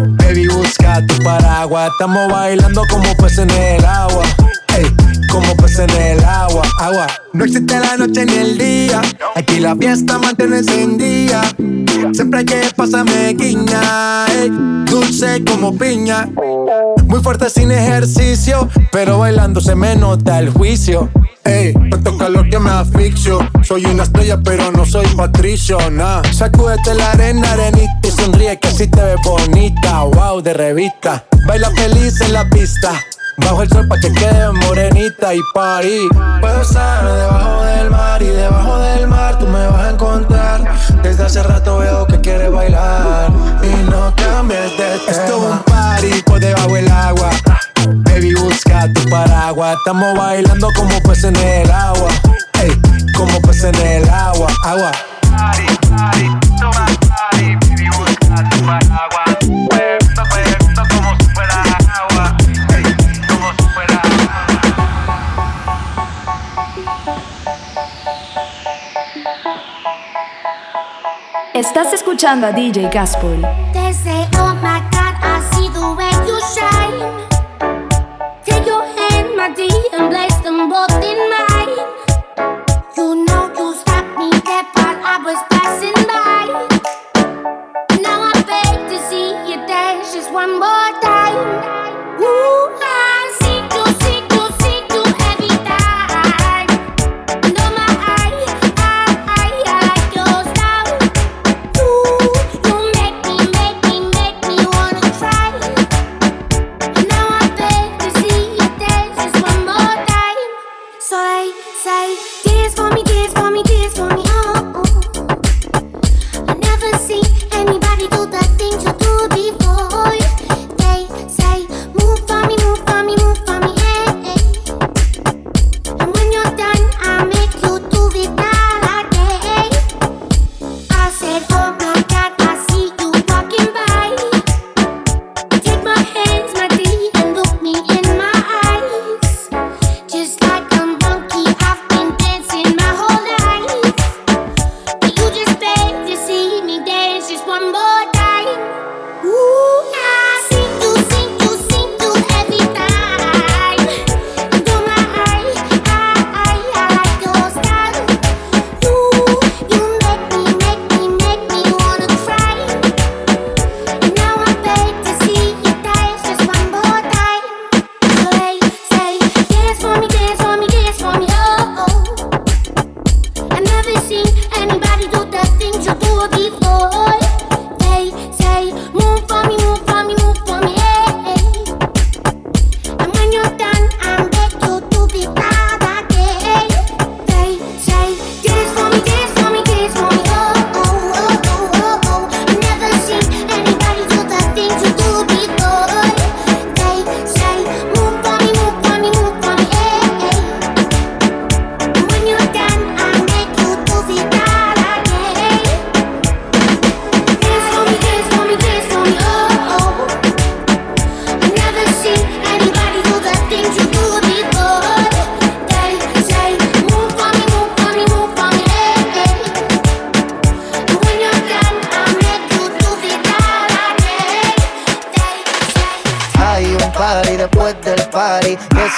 Baby, 0.00 0.48
busca 0.48 1.04
tu 1.06 1.16
paraguas. 1.22 1.90
Estamos 1.92 2.30
bailando 2.30 2.82
como 2.90 3.14
peces 3.16 3.38
en 3.38 3.50
el 3.50 3.84
agua. 3.84 4.24
Como 5.30 5.56
peces 5.56 5.80
en 5.94 6.18
el 6.18 6.24
agua, 6.24 6.62
agua. 6.80 7.06
No 7.32 7.44
existe 7.44 7.78
la 7.78 7.96
noche 7.96 8.24
ni 8.24 8.34
el 8.34 8.58
día. 8.58 9.02
Aquí 9.34 9.60
la 9.60 9.76
fiesta 9.76 10.18
mantiene 10.18 10.58
encendida. 10.58 11.42
Siempre 12.12 12.40
hay 12.40 12.44
que 12.46 12.60
pasarme 12.74 13.34
guiña. 13.34 14.26
ey, 14.28 14.50
dulce 14.86 15.44
como 15.44 15.76
piña. 15.76 16.28
Muy 17.06 17.20
fuerte 17.20 17.50
sin 17.50 17.70
ejercicio, 17.70 18.68
pero 18.92 19.18
bailando 19.18 19.60
se 19.60 19.74
me 19.74 19.96
nota 19.96 20.38
el 20.38 20.50
juicio. 20.50 21.10
Ey, 21.44 21.74
tanto 21.90 22.16
calor 22.16 22.48
que 22.48 22.58
me 22.58 22.70
asfixio. 22.70 23.38
Soy 23.62 23.84
una 23.84 24.02
estrella, 24.02 24.40
pero 24.42 24.72
no 24.72 24.84
soy 24.84 25.06
patricio, 25.16 25.78
nah. 25.90 26.22
Sacúdete 26.32 26.94
la 26.94 27.12
arena, 27.12 27.52
arenita 27.52 28.00
y 28.02 28.10
sonríe 28.10 28.58
que 28.58 28.68
así 28.68 28.88
te 28.88 29.02
ves 29.02 29.20
bonita. 29.24 30.02
Wow, 30.02 30.40
de 30.42 30.54
revista. 30.54 31.24
Baila 31.46 31.70
feliz 31.70 32.20
en 32.20 32.32
la 32.32 32.48
pista. 32.48 32.92
Bajo 33.38 33.62
el 33.62 33.68
sol 33.68 33.86
pa' 33.88 33.98
que 34.00 34.12
quede 34.12 34.52
morenita 34.52 35.34
y 35.34 35.40
party. 35.54 36.08
Puedo 36.40 36.62
estar 36.62 37.04
debajo 37.04 37.62
del 37.64 37.90
mar 37.90 38.22
y 38.22 38.26
debajo 38.26 38.78
del 38.78 39.06
mar 39.06 39.38
tú 39.38 39.46
me 39.46 39.66
vas 39.66 39.86
a 39.86 39.90
encontrar. 39.90 40.62
Desde 41.02 41.24
hace 41.24 41.42
rato 41.42 41.78
veo 41.78 42.06
que 42.06 42.20
quieres 42.20 42.50
bailar 42.50 43.30
y 43.62 43.90
no 43.90 44.14
cambies 44.16 44.62
de 44.62 44.76
tema. 44.76 45.10
Esto 45.10 45.36
es 45.36 45.52
un 45.52 45.58
party 45.60 46.22
por 46.22 46.40
debajo 46.40 46.74
del 46.74 46.90
agua. 46.90 47.30
Baby, 47.86 48.34
busca 48.34 48.92
tu 48.92 49.08
paraguas. 49.10 49.76
Estamos 49.78 50.16
bailando 50.16 50.68
como 50.76 51.00
peces 51.02 51.24
en 51.24 51.36
el 51.36 51.70
agua. 51.70 52.08
Ey, 52.62 52.72
como 53.16 53.40
peces 53.42 53.64
en 53.64 54.02
el 54.02 54.08
agua, 54.08 54.48
agua. 54.64 54.92
Estás 71.56 71.90
escuchando 71.94 72.46
a 72.46 72.52
DJ 72.52 72.90
Gaspol. 72.90 73.42
Oh 74.38 74.54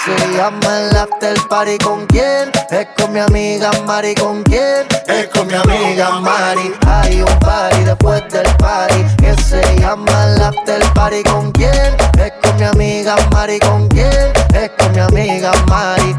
se 0.04 0.36
llama 0.36 0.80
el 0.80 0.96
after 0.96 1.36
party 1.48 1.78
con 1.78 2.06
quién? 2.06 2.50
Es 2.70 2.86
con 2.96 3.12
mi 3.12 3.20
amiga 3.20 3.70
Mari 3.86 4.14
con 4.14 4.42
quién? 4.44 4.86
Es 5.06 5.28
con 5.28 5.46
mi 5.46 5.54
amiga 5.54 6.20
Mari. 6.20 6.72
Hay 6.86 7.20
un 7.20 7.38
party 7.40 7.84
después 7.84 8.22
del 8.30 8.46
party 8.56 9.04
que 9.16 9.34
se 9.42 9.62
llama 9.80 10.26
el 10.26 10.42
after 10.42 10.82
party 10.94 11.22
con 11.24 11.52
quién? 11.52 11.96
Es 12.18 12.32
con 12.42 12.56
mi 12.56 12.64
amiga 12.64 13.16
Mari 13.32 13.58
con 13.60 13.88
quién? 13.88 14.32
Es 14.54 14.70
con 14.78 14.92
mi 14.92 15.00
amiga 15.00 15.52
Mari. 15.66 16.14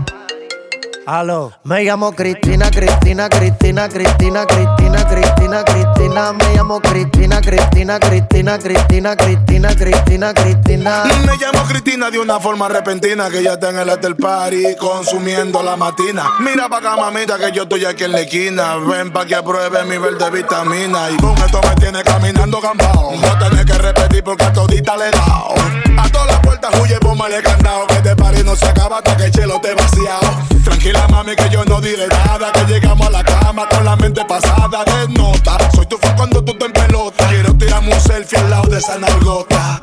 Aló. 1.10 1.52
Me 1.64 1.84
llamo 1.84 2.12
Cristina, 2.12 2.70
Cristina, 2.70 3.30
Cristina, 3.30 3.90
Cristina, 3.90 4.46
Cristina, 4.46 5.08
Cristina, 5.08 5.64
Cristina. 5.64 6.34
Me 6.34 6.56
llamo 6.56 6.80
Cristina, 6.80 7.42
Cristina, 7.42 8.00
Cristina, 8.00 8.60
Cristina, 8.60 9.16
Cristina, 9.16 9.76
Cristina, 9.76 10.34
Cristina. 10.36 11.04
Me 11.26 11.36
llamo 11.38 11.64
Cristina 11.68 12.12
de 12.12 12.20
una 12.20 12.40
forma 12.40 12.68
repentina 12.68 13.28
que 13.32 13.42
ya 13.42 13.54
está 13.54 13.72
en 13.72 13.80
el 13.80 13.90
hotel 13.90 14.16
party 14.18 14.76
consumiendo 14.80 15.64
la 15.64 15.76
matina. 15.76 16.30
Mira 16.42 16.70
pa' 16.70 16.78
acá, 16.78 16.96
mamita, 16.96 17.40
que 17.40 17.54
yo 17.54 17.64
estoy 17.64 17.86
aquí 17.86 18.04
en 18.04 18.12
la 18.12 18.22
esquina. 18.22 18.76
Ven 18.76 19.12
pa' 19.12 19.26
que 19.26 19.34
apruebe 19.34 19.84
mi 19.86 19.98
verde 19.98 20.30
vitamina. 20.30 21.10
Y 21.10 21.18
con 21.18 21.36
esto 21.40 21.60
me 21.68 21.76
tiene 21.78 22.04
caminando 22.04 22.62
gambao. 22.62 23.16
No 23.16 23.38
tenés 23.40 23.66
que 23.66 23.74
repetir 23.80 24.24
porque 24.24 24.44
a 24.44 24.54
todita 24.54 24.96
le 24.96 25.08
he 25.08 25.12
dado. 25.12 25.56
A 25.98 26.08
todas 26.12 26.28
las 26.28 26.40
puertas 26.42 26.72
huye, 26.80 27.00
póngale 27.00 27.42
candado. 27.42 27.88
Que 27.88 27.96
este 27.96 28.16
party 28.16 28.44
no 28.44 28.56
se 28.56 28.68
acaba 28.68 28.98
hasta 28.98 29.18
que 29.18 29.24
el 29.24 29.32
chelo 29.32 29.60
te 29.60 29.74
vaciado. 29.74 30.60
Tranquila, 30.64 30.99
mami, 31.08 31.36
que 31.36 31.50
yo 31.50 31.64
no 31.66 31.80
diré 31.82 32.08
nada. 32.08 32.52
Que 32.52 32.66
llegamos 32.66 33.08
a 33.08 33.10
la 33.12 33.24
cama 33.24 33.68
con 33.70 33.84
la 33.86 33.96
mente 33.96 34.24
pasada 34.26 34.84
de 34.86 35.14
nota. 35.14 35.58
Soy 35.74 35.86
tu 35.86 35.98
fan 35.98 36.16
cuando 36.16 36.44
tú 36.44 36.54
te 36.58 36.66
en 36.66 36.74
pelota. 36.74 37.28
Quiero 37.30 37.54
tirarme 37.56 37.94
un 37.94 38.02
selfie 38.02 38.38
al 38.40 38.50
lado 38.50 38.70
de 38.70 38.78
esa 38.78 38.98
nalgota. 38.98 39.80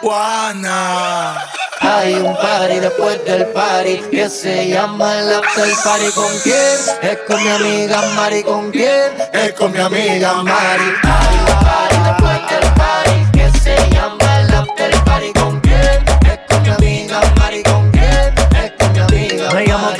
Juana. 0.00 1.44
Hay 1.80 2.14
un 2.14 2.36
party 2.36 2.80
después 2.80 3.24
del 3.24 3.46
party 3.46 3.98
que 4.10 4.28
se 4.28 4.68
llama 4.68 5.20
el 5.20 5.34
after 5.34 5.68
party 5.84 6.10
con 6.14 6.38
quién? 6.42 6.76
Es 7.02 7.18
con 7.26 7.42
mi 7.42 7.48
amiga 7.48 8.02
Mari 8.16 8.42
con 8.42 8.70
quién? 8.70 9.12
Es 9.32 9.52
con 9.52 9.72
mi 9.72 9.78
amiga 9.78 10.42
Mari. 10.42 10.92
Hay 11.02 11.38
un 11.38 11.64
party 11.64 11.96
después 12.04 12.50
del 12.50 12.57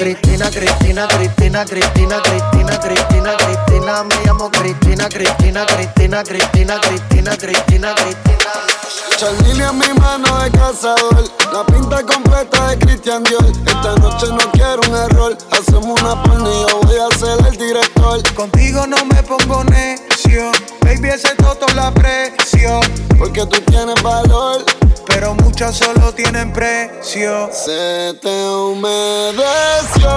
Cristina, 0.08 0.48
Cristina, 0.48 1.06
Cristina, 1.06 1.64
Cristina, 1.64 2.20
Cristina, 2.22 2.78
Cristina, 2.78 3.34
Cristina. 3.36 4.02
Me 4.04 4.14
llamo 4.24 4.48
Cristina, 4.48 5.06
Cristina, 5.06 5.64
Cristina, 5.66 6.22
Cristina, 6.22 6.78
Cristina, 6.78 7.36
Cristina, 7.36 7.92
Cristina. 7.92 8.77
Charlene 9.18 9.64
en 9.64 9.78
mi 9.78 9.92
mano 9.98 10.38
de 10.44 10.50
cazador, 10.52 11.24
la 11.52 11.66
pinta 11.66 12.04
completa 12.04 12.68
de 12.68 12.78
Christian 12.78 13.24
Dior. 13.24 13.44
Esta 13.66 13.96
noche 13.96 14.26
no 14.28 14.48
quiero 14.52 14.80
un 14.88 14.94
error, 14.94 15.36
hacemos 15.50 16.00
una 16.00 16.22
porno 16.22 16.48
y 16.48 16.70
yo 16.70 16.80
voy 16.82 16.98
a 16.98 17.18
ser 17.18 17.36
el 17.48 17.56
director. 17.56 18.22
Contigo 18.34 18.86
no 18.86 19.04
me 19.06 19.20
pongo 19.24 19.64
necio, 19.64 20.52
baby 20.82 21.08
ese 21.08 21.34
toto 21.34 21.66
la 21.74 21.88
aprecio. 21.88 22.80
Porque 23.18 23.44
tú 23.46 23.60
tienes 23.62 24.00
valor, 24.04 24.64
pero 25.08 25.34
muchas 25.34 25.76
solo 25.76 26.14
tienen 26.14 26.52
precio. 26.52 27.50
Se 27.52 28.14
te 28.22 28.48
humedeció 28.48 30.12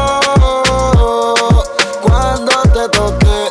cuando 2.03 2.51
te 2.71 2.87
toqué, 2.89 3.47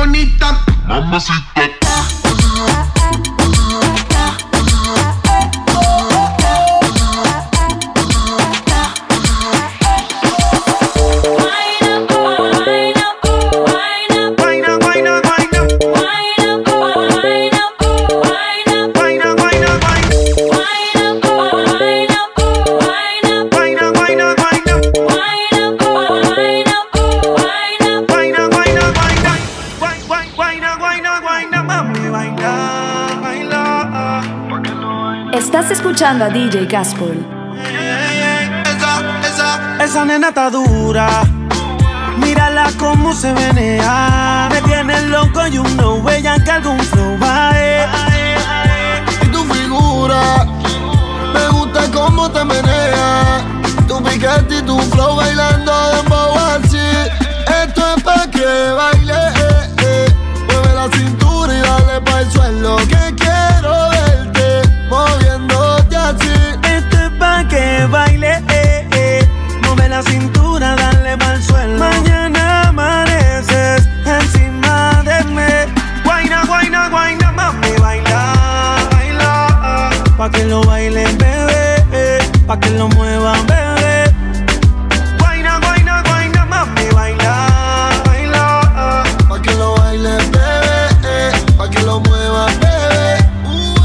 bonita. 0.00 0.64
Mamacita. 0.88 1.79
escuchando 36.20 36.24
a 36.24 36.28
DJ 36.28 36.66
Gaspol. 36.66 37.16
Esa, 38.64 39.02
esa, 39.26 39.84
esa 39.84 40.04
nena 40.04 40.28
está 40.28 40.50
dura. 40.50 41.22
Mírala 42.18 42.70
cómo 42.78 43.12
se 43.12 43.32
venea. 43.32 44.48
Me 44.50 44.60
tiene 44.62 45.00
loco 45.02 45.46
y 45.46 45.58
un 45.58 45.76
no 45.76 46.02
vean 46.02 46.42
que 46.44 46.50
algún 46.50 46.78
flow 46.78 47.18
va. 47.20 47.52
Y 49.22 49.26
tu 49.28 49.44
figura, 49.44 50.46
me 51.32 51.48
gusta 51.48 51.80
cómo 51.92 52.30
te 52.30 52.44
menea. 52.44 53.44
Tu 53.86 54.02
piquete 54.02 54.58
y 54.58 54.62
tu 54.62 54.78
flow 54.78 55.16
bailando 55.16 55.72
de 55.72 56.00
así. 56.54 57.10
Esto 57.64 57.94
es 57.96 58.02
pa' 58.02 58.30
que 58.30 58.72
baile 58.76 58.99
pa' 82.50 82.58
que 82.58 82.70
lo 82.70 82.88
muevan, 82.88 83.46
bebé. 83.46 84.12
Guayna, 85.20 85.60
guayna, 85.60 86.02
guayna, 86.02 86.44
mami, 86.46 86.86
baila, 86.92 87.32
baila. 88.06 89.04
Pa' 89.28 89.40
que 89.40 89.54
lo 89.54 89.76
baile, 89.76 90.16
bebé, 90.34 90.78
eh. 91.04 91.30
pa' 91.56 91.70
que 91.70 91.80
lo 91.82 92.00
mueva, 92.00 92.46
bebé. 92.62 93.08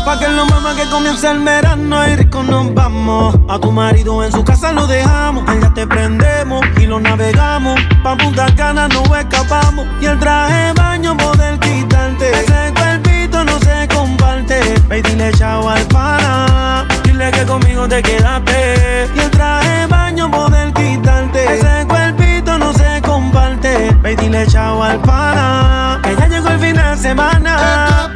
Pa' 0.03 0.17
que 0.17 0.27
lo 0.29 0.47
mueva 0.47 0.75
que 0.75 0.89
comienza 0.89 1.29
el 1.29 1.41
verano 1.41 2.07
y 2.09 2.15
rico 2.15 2.41
nos 2.41 2.73
vamos. 2.73 3.37
A 3.47 3.59
tu 3.59 3.71
marido 3.71 4.23
en 4.23 4.31
su 4.31 4.43
casa 4.43 4.71
lo 4.71 4.87
dejamos, 4.87 5.47
allá 5.47 5.71
te 5.75 5.85
prendemos 5.85 6.65
y 6.81 6.87
lo 6.87 6.99
navegamos. 6.99 7.79
Pa' 8.03 8.17
Punta 8.17 8.47
Cana 8.55 8.87
nos 8.87 9.07
escapamos 9.15 9.85
y 10.01 10.05
el 10.07 10.17
traje 10.17 10.73
baño 10.73 11.15
poder 11.15 11.59
quitarte. 11.59 12.31
Ese 12.31 12.73
cuerpito 12.73 13.43
no 13.43 13.59
se 13.59 13.87
comparte, 13.93 14.57
baby, 14.89 15.03
dile 15.03 15.31
chao 15.33 15.69
al 15.69 15.85
pana 15.85 16.94
que 17.31 17.45
conmigo 17.45 17.87
te 17.87 18.01
quedaste. 18.01 19.09
Y 19.15 19.19
el 19.19 19.31
traje 19.31 19.87
baño 19.87 20.29
poder 20.29 20.73
quitarte. 20.73 21.55
Ese 21.55 21.85
cuerpito 21.87 22.57
no 22.57 22.73
se 22.73 23.01
comparte. 23.01 23.95
Ve 24.01 24.13
y 24.13 24.15
dile 24.15 24.45
chao 24.47 24.83
al 24.83 24.99
pana. 25.01 25.99
Que 26.03 26.15
ya 26.15 26.27
llegó 26.27 26.49
el 26.49 26.59
fin 26.59 26.75
de 26.75 26.97
semana. 26.97 28.13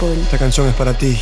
Gospel. 0.00 0.20
Esta 0.22 0.38
canción 0.38 0.68
es 0.68 0.74
para 0.74 0.96
ti. 0.96 1.18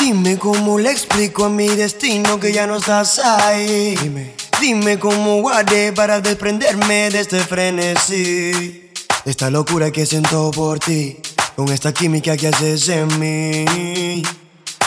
Dime 0.00 0.38
cómo 0.38 0.78
le 0.78 0.90
explico 0.90 1.44
a 1.44 1.48
mi 1.48 1.68
destino 1.68 2.38
que 2.38 2.52
ya 2.52 2.66
no 2.66 2.76
estás 2.76 3.18
ahí. 3.18 3.96
Dime, 3.96 4.34
Dime 4.60 4.98
cómo 4.98 5.40
guardé 5.40 5.92
para 5.92 6.20
desprenderme 6.20 7.10
de 7.10 7.20
este 7.20 7.40
frenesí. 7.40 8.90
De 9.24 9.30
esta 9.30 9.50
locura 9.50 9.90
que 9.90 10.06
siento 10.06 10.50
por 10.50 10.78
ti, 10.78 11.18
con 11.56 11.70
esta 11.70 11.92
química 11.92 12.36
que 12.36 12.48
haces 12.48 12.88
en 12.88 13.18
mí. 13.18 14.22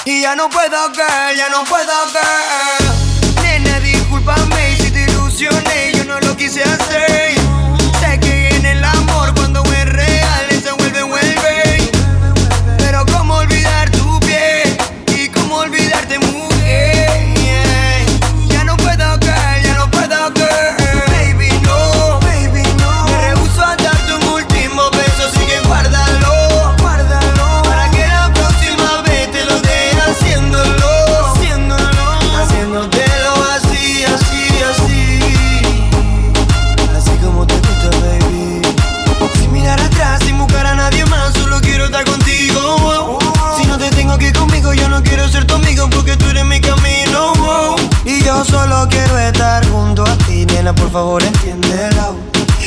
Y 0.05 0.21
ya 0.21 0.35
no 0.35 0.49
puedo 0.49 0.91
que, 0.91 1.37
ya 1.37 1.49
no 1.49 1.63
puedo 1.65 1.91
que. 2.13 3.41
Nena, 3.41 3.79
discúlpame 3.79 4.77
si 4.77 4.91
te 4.91 5.03
ilusioné, 5.03 5.91
yo 5.93 6.05
no 6.05 6.19
lo 6.19 6.35
quise 6.35 6.63
hacer. 6.63 7.38
Por 50.89 51.01
favor 51.01 51.23
entiéndelo. 51.23 52.15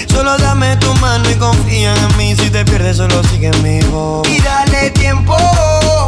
Solo 0.08 0.36
dame 0.38 0.76
tu 0.76 0.92
mano 0.94 1.28
y 1.28 1.34
confía 1.34 1.92
en 1.94 2.16
mí. 2.16 2.36
Si 2.36 2.50
te 2.50 2.64
pierdes, 2.64 2.98
solo 2.98 3.22
sigue 3.24 3.50
mi 3.62 3.80
voz. 3.90 4.28
Y 4.28 4.40
dale 4.40 4.90
tiempo, 4.90 5.36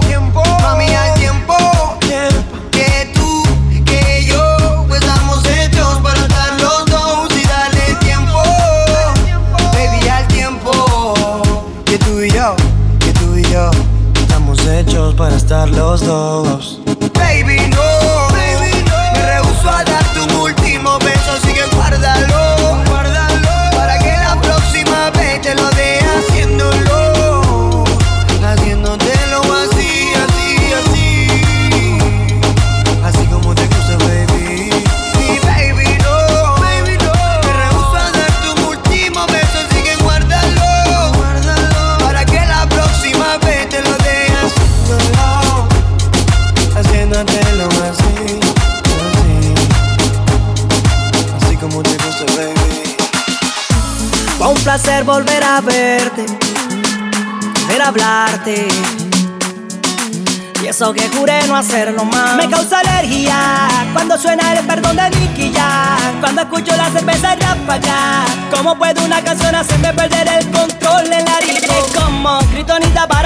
tiempo, 0.07 0.43
mami, 0.63 0.87
al 0.95 1.15
tiempo. 1.15 1.57
Que 2.71 3.11
tú, 3.15 3.43
que 3.85 4.25
yo, 4.27 4.85
pues 4.87 5.01
estamos 5.03 5.45
hechos 5.47 5.99
para 6.03 6.21
estar 6.21 6.61
los 6.61 6.87
dos. 6.87 7.29
Y 7.37 7.47
dale 7.47 7.95
tiempo, 8.01 8.43
baby, 9.73 10.09
al 10.09 10.29
tiempo. 10.29 11.43
Que 11.85 11.99
tú 11.99 12.21
y 12.21 12.31
yo, 12.31 12.55
que 13.01 13.13
tú 13.13 13.37
y 13.37 13.43
yo, 13.53 13.71
estamos 14.21 14.65
hechos 14.67 15.15
para 15.15 15.35
estar 15.35 15.69
los 15.69 16.01
dos. 16.01 16.64
Volver 55.05 55.45
a 55.45 55.61
verte, 55.61 56.25
volver 57.61 57.83
a 57.83 57.89
hablarte. 57.89 58.69
Y 60.63 60.67
eso 60.67 60.95
que 60.95 61.09
juré 61.11 61.47
no 61.47 61.57
hacerlo 61.57 62.05
más. 62.05 62.37
Me 62.37 62.49
causa 62.49 62.81
alergia 62.81 63.37
cuando 63.93 64.17
suena 64.17 64.55
el 64.55 64.67
perdón 64.67 64.97
de 64.97 65.11
Nicky 65.11 65.53
Jam. 65.55 66.21
Cuando 66.21 66.43
escucho 66.43 66.75
la 66.75 66.91
cerveza 66.91 67.37
ráfaga. 67.37 68.25
¿Cómo 68.51 68.77
puede 68.79 69.05
una 69.05 69.23
canción 69.23 69.55
hacerme 69.55 69.93
perder 69.93 70.04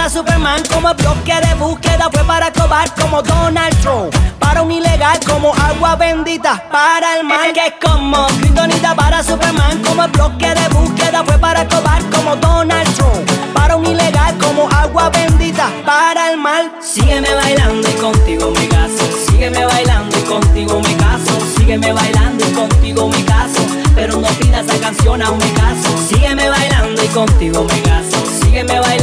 Superman. 0.09 0.63
Como 0.73 0.95
bloque 0.95 1.35
de 1.35 1.55
búsqueda 1.55 2.09
fue 2.11 2.25
para 2.25 2.51
cobar 2.53 2.93
como 2.95 3.23
Donald 3.23 3.77
Trump. 3.83 4.15
Para 4.39 4.63
un 4.63 4.71
ilegal 4.71 5.19
como 5.27 5.53
agua 5.55 5.97
bendita 5.97 6.63
para 6.71 7.19
el 7.19 7.25
mal. 7.25 7.53
Que 7.53 7.67
es 7.67 7.75
como 7.83 8.27
Kryptonita 8.39 8.95
para 8.95 9.23
Superman. 9.23 9.83
Como 9.83 10.09
bloque 10.09 10.55
de 10.55 10.69
búsqueda 10.71 11.23
fue 11.25 11.37
para 11.39 11.67
cobar 11.69 12.03
como 12.11 12.37
Donald 12.37 12.95
Trump. 12.95 13.31
Para 13.53 13.77
un 13.77 13.85
ilegal 13.85 14.37
como 14.39 14.69
agua 14.71 15.11
bendita 15.11 15.71
para 15.85 16.33
el 16.33 16.39
mal. 16.39 16.73
Sígueme 16.81 17.35
bailando 17.35 17.89
y 17.89 17.93
contigo 17.95 18.51
me 18.51 18.69
caso. 18.69 19.05
Sígueme 19.27 19.67
bailando 19.67 20.19
y 20.19 20.23
contigo 20.23 20.81
me 20.81 20.97
caso. 20.97 21.33
Sígueme 21.57 21.93
bailando 21.93 22.49
y 22.49 22.53
contigo 22.53 23.09
me 23.09 23.25
caso. 23.25 23.61
Pero 23.95 24.17
no 24.17 24.29
pidas 24.29 24.67
esa 24.67 24.81
canción 24.81 25.21
aún 25.21 25.39
me 25.39 25.53
caso. 25.53 25.99
Sígueme 26.09 26.49
bailando 26.49 27.03
y 27.03 27.09
contigo 27.09 27.65
me 27.65 27.83
caso. 27.83 28.17
Sígueme 28.41 28.81
bailando 28.81 28.98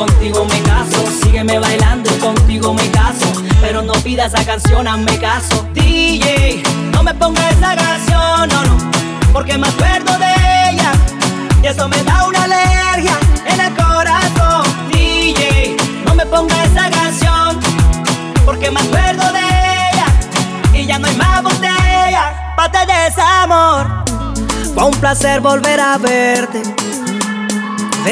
contigo 0.00 0.46
me 0.46 0.62
caso. 0.62 1.04
Sígueme 1.22 1.58
bailando 1.58 2.10
y 2.10 2.18
contigo 2.18 2.72
me 2.72 2.90
caso. 2.90 3.26
Pero 3.60 3.82
no 3.82 3.92
pidas 3.94 4.32
esa 4.32 4.44
canción 4.44 4.86
aún 4.88 5.04
me 5.04 5.18
caso. 5.18 5.66
DJ, 5.74 6.62
no 6.92 7.02
me 7.02 7.12
pongas 7.14 7.52
esa 7.52 7.76
canción, 7.76 8.48
no, 8.48 8.64
no. 8.64 8.90
Porque 9.32 9.58
me 9.58 9.68
acuerdo 9.68 10.12
de 10.18 10.32
ella. 10.70 10.92
Y 11.62 11.66
eso 11.66 11.88
me 11.88 12.02
da 12.02 12.26
una 12.26 12.44
alergia 12.44 13.18
en 13.44 13.60
el 13.60 13.74
corazón. 13.74 14.64
DJ, 14.90 15.76
no 16.06 16.14
me 16.14 16.24
pongas 16.24 16.66
esa 16.68 16.90
canción. 16.90 17.60
Porque 18.46 18.70
me 18.70 18.80
acuerdo 18.80 19.24
de 19.32 19.46
ella. 19.90 20.06
Y 20.72 20.86
ya 20.86 20.98
no 20.98 21.08
hay 21.08 21.16
más 21.16 21.42
botella. 21.42 22.54
Pate 22.56 22.86
de 22.86 22.98
desamor. 23.04 23.86
Fue 24.74 24.84
un 24.84 24.98
placer 24.98 25.40
volver 25.40 25.78
a 25.78 25.98
verte. 25.98 26.62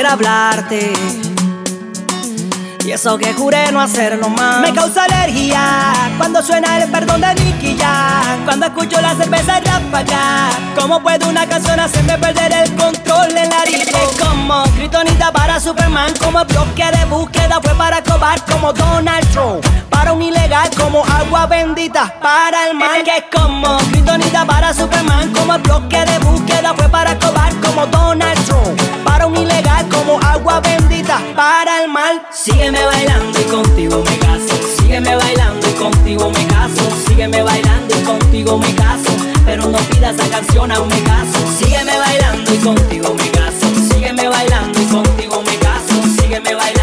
A 0.06 0.12
hablarte. 0.12 1.27
Y 2.88 2.92
eso 2.92 3.18
que 3.18 3.34
juré 3.34 3.70
no 3.70 3.82
hacerlo 3.82 4.30
más. 4.30 4.62
Me 4.62 4.72
causa 4.72 5.04
alergia 5.04 5.92
cuando 6.16 6.40
suena 6.42 6.78
el 6.78 6.90
perdón 6.90 7.20
de 7.20 7.34
Nicky 7.34 7.76
Jam. 7.78 8.46
Cuando 8.46 8.64
escucho 8.64 8.98
la 9.02 9.14
cerveza 9.14 9.60
ráfaga. 9.60 10.48
¿Cómo 10.74 11.02
puede 11.02 11.26
una 11.26 11.46
canción 11.46 11.78
hacerme 11.78 12.16
perder 12.16 12.50
el 12.50 12.74
control 12.76 13.28
en 13.36 13.50
la 13.50 13.64
Es 13.64 14.18
como 14.18 14.62
Kryptonita 14.74 15.30
para 15.30 15.60
Superman. 15.60 16.14
Como 16.18 16.42
bloque 16.46 16.90
de 16.90 17.04
búsqueda 17.04 17.60
fue 17.62 17.74
para 17.74 18.02
cobar 18.02 18.42
como 18.46 18.72
Donald 18.72 19.28
Trump. 19.32 19.62
Para 19.90 20.14
un 20.14 20.22
ilegal 20.22 20.70
como 20.74 21.04
agua 21.04 21.44
bendita 21.44 22.14
para 22.22 22.68
el 22.70 22.74
mal. 22.74 23.04
Que 23.04 23.18
es 23.18 23.24
como 23.30 23.76
Kryptonita 23.90 24.46
para 24.46 24.72
Superman. 24.72 25.30
Como 25.34 25.58
bloque 25.58 26.06
de 26.06 26.18
búsqueda 26.20 26.72
fue 26.74 26.88
para 26.88 27.18
cobar 27.18 27.52
como 27.60 27.86
Donald 27.86 28.46
Trump. 28.46 28.80
Para 29.04 29.26
un 29.26 29.36
ilegal 29.36 29.86
como 29.90 30.18
agua 30.20 30.60
bendita 30.60 31.18
para 31.36 31.82
el 31.82 31.90
mal. 31.90 32.22
Sígueme 32.30 32.77
bailando 32.84 33.40
y 33.40 33.44
contigo 33.44 34.02
me 34.04 34.18
caso. 34.18 34.54
Sígueme 34.78 35.14
bailando 35.16 35.68
y 35.68 35.72
contigo 35.72 36.30
me 36.30 36.46
caso. 36.46 36.82
Sígueme 37.06 37.42
bailando 37.42 37.98
y 37.98 38.02
contigo 38.04 38.58
me 38.58 38.74
caso. 38.74 39.10
Pero 39.44 39.68
no 39.68 39.78
pidas 39.78 40.14
esa 40.14 40.28
canción 40.28 40.70
aún 40.72 40.88
me 40.88 41.02
caso. 41.02 41.38
Sígueme 41.58 41.98
bailando 41.98 42.54
y 42.54 42.58
contigo 42.58 43.14
me 43.14 43.30
caso. 43.30 43.66
Sígueme 43.90 44.28
bailando 44.28 44.80
y 44.80 44.86
contigo 44.86 45.42
me 45.42 45.56
caso. 45.58 45.94
Sígueme 46.20 46.54
bailando 46.54 46.77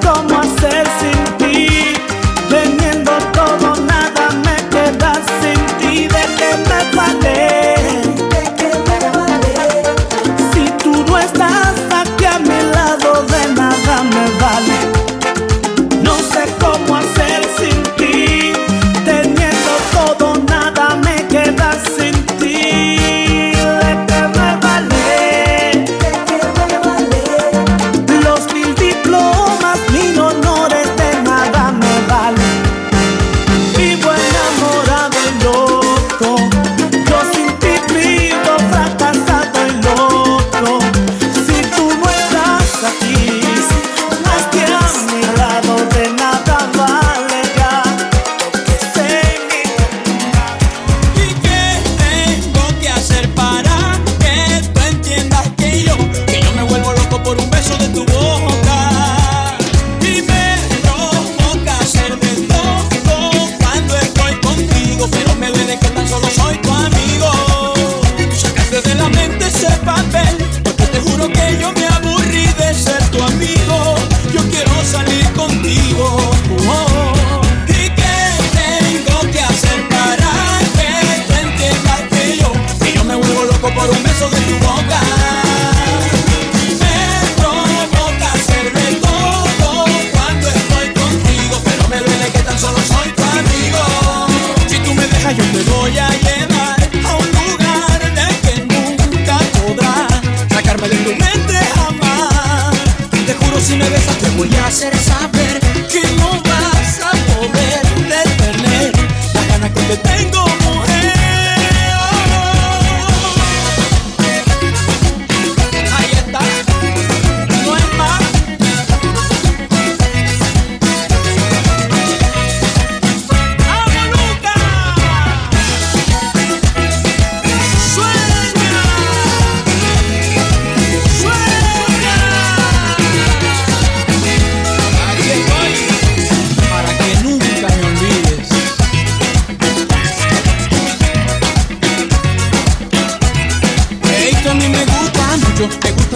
come 0.00 0.33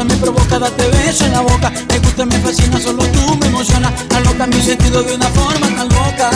me 0.04 0.16
provoca, 0.16 0.58
date 0.58 0.86
beso 0.88 1.24
en 1.24 1.32
la 1.32 1.40
boca. 1.40 1.70
Me 1.70 1.98
gusta, 1.98 2.24
me 2.26 2.38
fascina, 2.38 2.80
solo 2.80 3.02
tú 3.04 3.36
me 3.38 3.46
emocionas. 3.46 3.92
Aloca 4.14 4.46
mi 4.46 4.60
sentido 4.60 5.02
de 5.02 5.14
una 5.14 5.28
forma 5.28 5.66
tan 5.76 5.88
loca. 5.88 6.30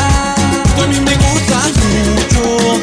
Tú 0.77 0.83
a 0.83 0.87
mí 0.87 1.01
me 1.01 1.15
gustas 1.15 1.73
mucho, 1.77 2.83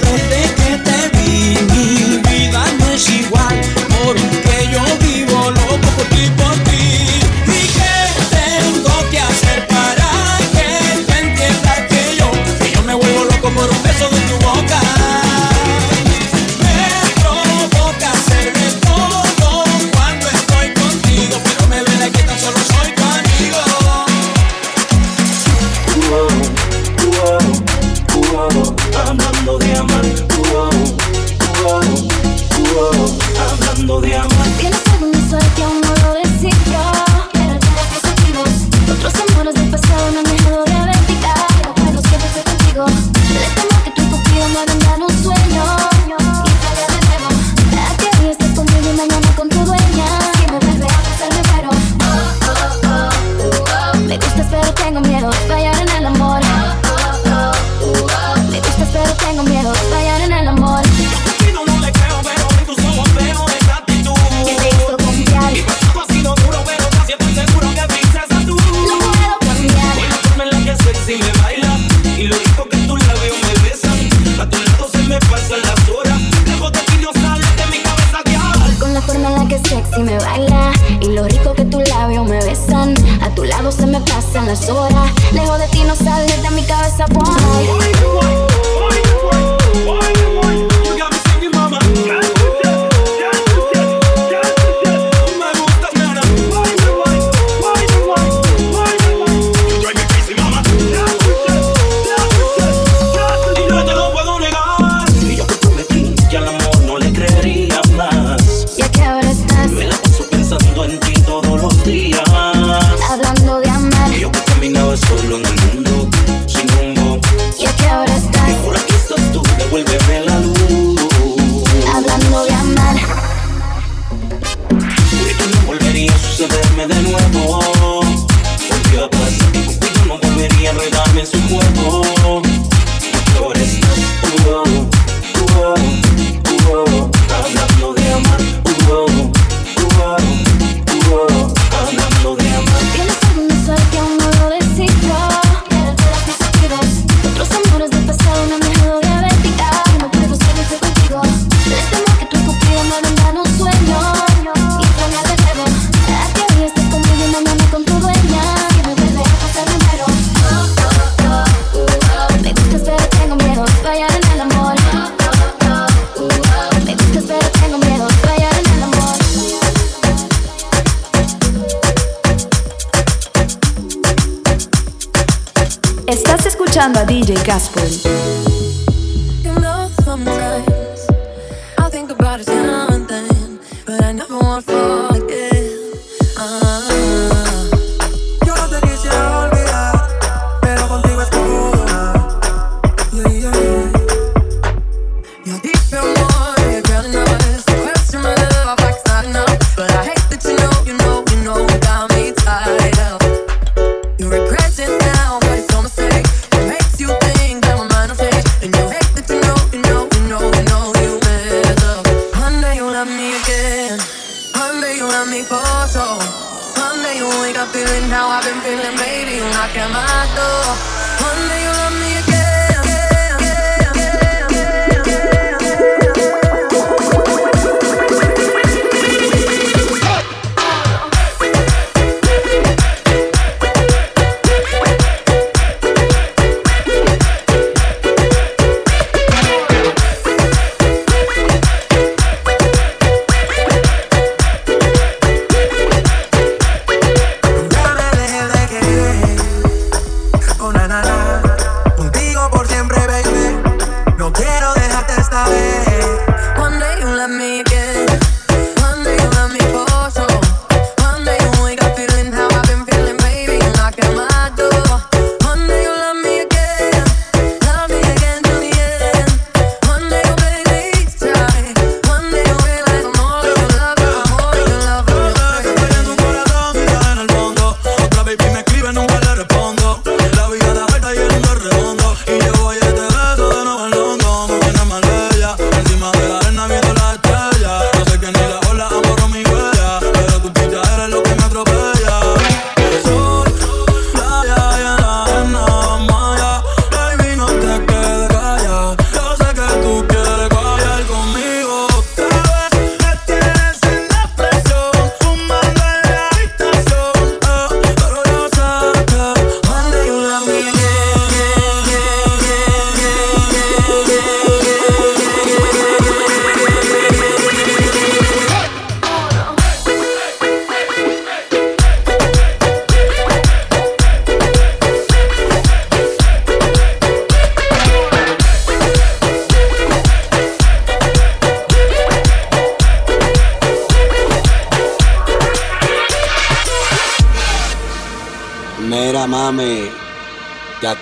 DJ 177.30 177.69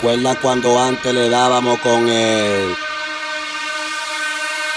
acuerdas 0.08 0.38
cuando 0.42 0.80
antes 0.80 1.14
le 1.14 1.30
dábamos 1.30 1.80
con 1.80 2.08
el 2.08 2.76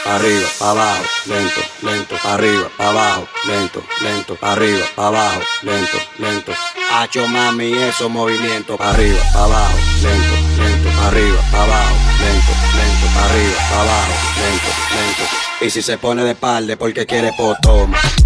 arriba, 0.06 0.48
abajo, 0.60 1.04
lento, 1.26 1.60
lento, 1.82 2.16
arriba, 2.24 2.68
abajo, 2.78 3.28
lento, 3.46 3.82
lento, 4.02 4.36
arriba, 4.42 4.84
abajo, 4.96 5.40
lento, 5.62 5.98
lento. 6.18 6.52
Hacho 6.94 7.28
mami, 7.28 7.72
esos 7.74 8.10
movimientos, 8.10 8.80
arriba, 8.80 9.20
abajo, 9.36 9.78
lento, 10.02 10.62
lento, 10.62 10.88
arriba, 11.06 11.40
abajo, 11.52 11.94
lento, 12.18 12.52
lento, 12.76 13.20
arriba, 13.20 13.80
abajo, 13.80 14.12
lento, 14.36 14.68
lento. 14.96 15.64
Y 15.64 15.70
si 15.70 15.80
se 15.80 15.96
pone 15.96 16.24
de 16.24 16.34
palde 16.34 16.76
porque 16.76 17.06
quiere, 17.06 17.30
pues. 17.36 18.19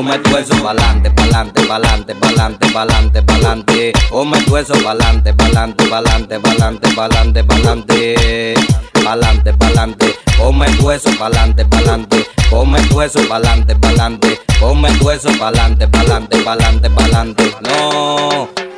Es. 0.00 0.06
Ponme 0.06 0.18
tu 0.18 0.36
eso 0.36 0.62
pa'lante, 0.62 1.10
pa'lante, 1.10 1.62
pa'lante, 1.66 2.14
pa'lante, 2.14 2.66
pa'lante, 2.72 3.22
pa'lante. 3.22 3.92
Ponme 4.10 4.38
tu 4.44 4.56
eso 4.56 4.74
pa'lante, 4.82 5.34
pa'lante, 5.34 5.84
pa'lante, 5.88 6.38
pa'lante, 6.40 6.94
pa'lante, 6.94 7.44
pa'lante. 7.44 8.54
Pa'lante, 9.04 9.52
pa'lante. 9.52 10.14
Ponme 10.38 10.66
tu 10.78 10.90
eso 10.90 11.10
pa'lante, 11.18 11.64
pa'lante. 11.64 12.26
Ponme 12.50 12.80
tu 12.88 13.00
eso 13.02 13.20
pa'lante, 13.28 13.74
pa'lante. 13.74 14.38
Ponme 14.58 14.90
tu 14.98 15.10
eso 15.10 15.30
pa'lante, 15.38 15.86
pa'lante, 15.86 16.36
pa'lante, 16.42 16.90
pa'lante. 16.90 17.54
No. 17.62 18.69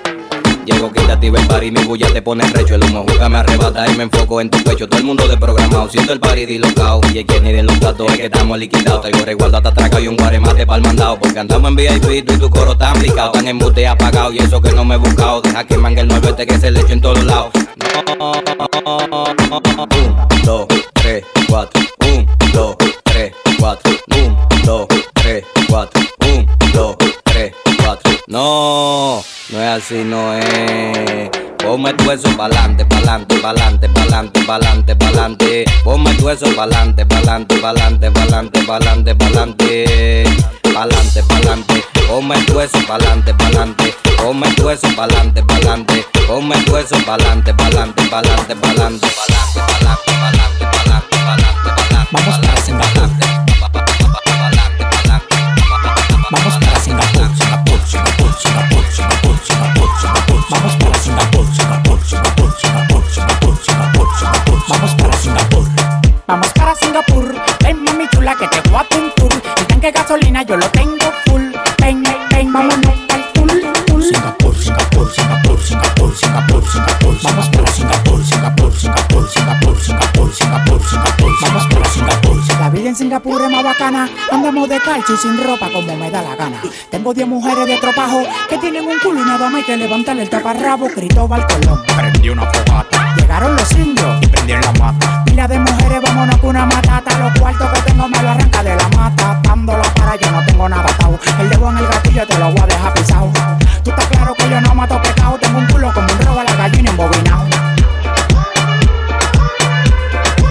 Llego 0.64 0.92
quitativa 0.92 1.40
el 1.40 1.46
party, 1.48 1.70
mi 1.72 1.82
bulla 1.82 2.06
te 2.12 2.22
pone 2.22 2.46
recho 2.48 2.76
El 2.76 2.84
humo 2.84 3.04
juega 3.08 3.28
me 3.28 3.38
arrebata 3.38 3.90
y 3.90 3.96
me 3.96 4.04
enfoco 4.04 4.40
en 4.40 4.48
tu 4.48 4.62
pecho 4.62 4.88
Todo 4.88 5.00
el 5.00 5.04
mundo 5.04 5.26
desprogramado, 5.26 5.88
siento 5.88 6.12
el 6.12 6.20
party 6.20 6.46
dislocado 6.46 7.00
Y 7.12 7.18
el 7.18 7.26
que 7.26 7.40
ni 7.40 7.52
de 7.52 7.64
los 7.64 7.80
datos 7.80 8.08
es 8.12 8.18
que 8.18 8.24
estamos 8.26 8.58
liquidados 8.58 9.00
Traigo 9.00 9.24
resguardo 9.24 9.56
hasta 9.56 9.70
atraca 9.70 10.00
y 10.00 10.06
un 10.06 10.16
guaremate 10.16 10.64
pa'l 10.64 10.82
mandado 10.82 11.18
Porque 11.18 11.40
andamos 11.40 11.68
en 11.70 11.76
VIP 11.76 12.02
tú 12.02 12.10
y 12.12 12.38
tu 12.38 12.48
coro 12.48 12.76
tan 12.76 12.96
picado 13.00 13.32
Tan 13.32 13.48
en 13.48 13.56
mute 13.56 13.86
apagado 13.88 14.32
y 14.32 14.38
eso 14.38 14.60
que 14.60 14.72
no 14.72 14.84
me 14.84 14.94
he 14.94 14.98
buscado 14.98 15.40
Deja 15.40 15.64
que 15.64 15.76
mangue 15.76 16.02
el 16.02 16.08
9 16.08 16.28
este 16.30 16.46
que 16.46 16.58
se 16.58 16.70
le 16.70 16.80
eche 16.80 16.92
en 16.92 17.00
todos 17.00 17.24
lados 17.24 17.52
No, 18.14 18.32
un, 19.90 20.16
dos, 20.44 20.66
tres, 20.94 21.24
cuatro 21.48 21.82
Un, 22.06 22.26
dos, 22.52 22.76
tres, 23.02 23.32
cuatro 23.58 23.92
Un, 24.16 24.36
dos, 24.64 24.86
tres, 25.14 25.44
cuatro 25.68 26.00
Un, 26.20 26.46
dos, 26.72 26.96
No, 28.26 29.22
no 29.50 29.62
es 29.62 29.68
así, 29.84 30.02
no 30.04 30.34
es 30.34 31.30
Ponme 31.58 31.92
tu 31.94 32.10
eso 32.10 32.28
pa'lante, 32.36 32.84
pa'lante, 32.84 33.36
pa'lante, 33.38 33.88
pa'lante, 33.88 34.40
pa'lante, 34.44 34.96
pa'lante 34.96 35.64
Ponme 35.84 36.14
tu 36.14 36.28
eso 36.28 36.46
pa'lante, 36.56 37.06
pa'lante, 37.06 37.60
pa'lante, 37.60 38.10
pa'lante, 38.10 38.64
pa'lante, 38.64 39.14
pa'lante 39.14 40.24
Pa'lante, 40.74 41.22
pa'lante 41.22 41.84
Ponme 42.08 42.36
tu 42.46 42.60
eso 42.60 42.78
pa'lante, 42.86 43.34
pa'lante 43.34 43.94
Ponme 44.16 44.54
tu 44.54 44.68
eso 44.70 44.88
pa'lante, 44.96 45.42
pa'lante 45.42 46.06
Ponme 46.26 46.56
tu 46.64 46.76
eso 46.76 46.96
pa'lante, 47.04 47.52
pa'lante, 47.54 48.02
pa'lante, 48.08 48.54
pa'lante, 48.56 49.06
pa'lante, 49.06 49.52
pa'lante, 49.68 50.12
pa'lante, 50.22 50.66
pa'lante, 50.72 51.16
pa'lante, 52.10 52.72
pa'lante 52.72 53.41
ven 67.72 67.84
mami 67.84 68.08
chula 68.08 68.34
que 68.36 68.46
te 68.48 68.68
voy 68.68 68.80
a 68.80 68.84
tour 68.88 69.32
El 69.56 69.66
tanque 69.66 69.86
de 69.86 69.92
gasolina 69.92 70.42
yo 70.42 70.56
lo 70.56 70.68
tengo 70.70 71.12
full 71.26 71.42
Ven, 71.80 72.02
ven, 72.30 72.52
vámonos 72.52 72.94
al 73.10 73.24
full, 73.34 73.50
full 73.88 74.02
Singapur, 74.02 74.54
Singapur, 74.54 75.10
Singapur, 75.12 75.60
Singapur, 75.62 76.14
Singapur, 76.14 76.64
Singapur 76.66 77.16
Vamos 77.22 77.48
para 77.48 77.72
Singapur, 77.72 78.24
Singapur, 78.24 78.72
Singapur, 78.72 79.22
Singapur, 79.22 79.80
Singapur, 79.80 80.32
Singapur, 80.32 80.82
Singapur 80.84 81.32
Vamos 81.42 81.66
para 81.66 81.88
Singapur 81.88 82.36
La 82.60 82.70
vida 82.70 82.88
en 82.88 82.96
Singapur 82.96 83.42
es 83.42 83.50
más 83.50 83.64
bacana 83.64 84.08
Andamos 84.30 84.68
de 84.68 84.80
calcio 84.80 85.14
y 85.14 85.18
sin 85.18 85.42
ropa 85.42 85.68
como 85.72 85.96
me 85.96 86.10
da 86.10 86.22
la 86.22 86.36
gana 86.36 86.60
Tengo 86.90 87.14
10 87.14 87.26
mujeres 87.26 87.66
de 87.66 87.78
tropajo 87.78 88.22
Que 88.48 88.58
tienen 88.58 88.86
un 88.86 88.98
culo 88.98 89.20
y 89.20 89.24
nada 89.24 89.48
más 89.48 89.60
hay 89.60 89.64
que 89.64 89.76
levantarle 89.76 90.22
el 90.22 90.30
taparrabo 90.30 90.88
Cristóbal 90.88 91.46
Colón 91.46 91.82
Prendí 91.96 92.28
una 92.28 92.46
fogata 92.46 93.14
Llegaron 93.16 93.56
los 93.56 93.72
indios 93.72 94.18
y 94.22 94.26
prendí 94.26 94.52
en 94.52 94.60
la 94.60 94.72
mata 94.72 95.21
Pila 95.32 95.48
de 95.48 95.58
mujeres, 95.58 96.02
vámonos 96.02 96.36
con 96.36 96.50
una 96.50 96.66
matata. 96.66 97.18
Los 97.18 97.32
cuartos 97.40 97.66
que 97.70 97.80
tengo 97.90 98.06
me 98.06 98.22
lo 98.22 98.28
arranca 98.32 98.62
de 98.62 98.76
la 98.76 98.86
mata. 98.90 99.40
Dándola 99.42 99.82
para 99.94 100.14
yo 100.16 100.30
no 100.30 100.44
tengo 100.44 100.68
nada 100.68 100.84
atado. 100.84 101.18
El 101.40 101.48
dedo 101.48 101.70
en 101.70 101.78
el 101.78 101.86
gatillo 101.86 102.26
te 102.26 102.38
lo 102.38 102.50
voy 102.50 102.60
a 102.60 102.66
dejar 102.66 102.92
pisado. 102.92 103.32
Tú 103.82 103.88
estás 103.88 104.06
claro 104.08 104.34
que 104.34 104.50
yo 104.50 104.60
no 104.60 104.74
mato 104.74 105.00
pecado. 105.00 105.38
Tengo 105.40 105.58
un 105.58 105.66
culo 105.68 105.90
como 105.94 106.06
un 106.12 106.18
robo 106.18 106.40
a 106.40 106.44
la 106.44 106.54
gallina 106.54 106.90
embobinado. 106.90 107.46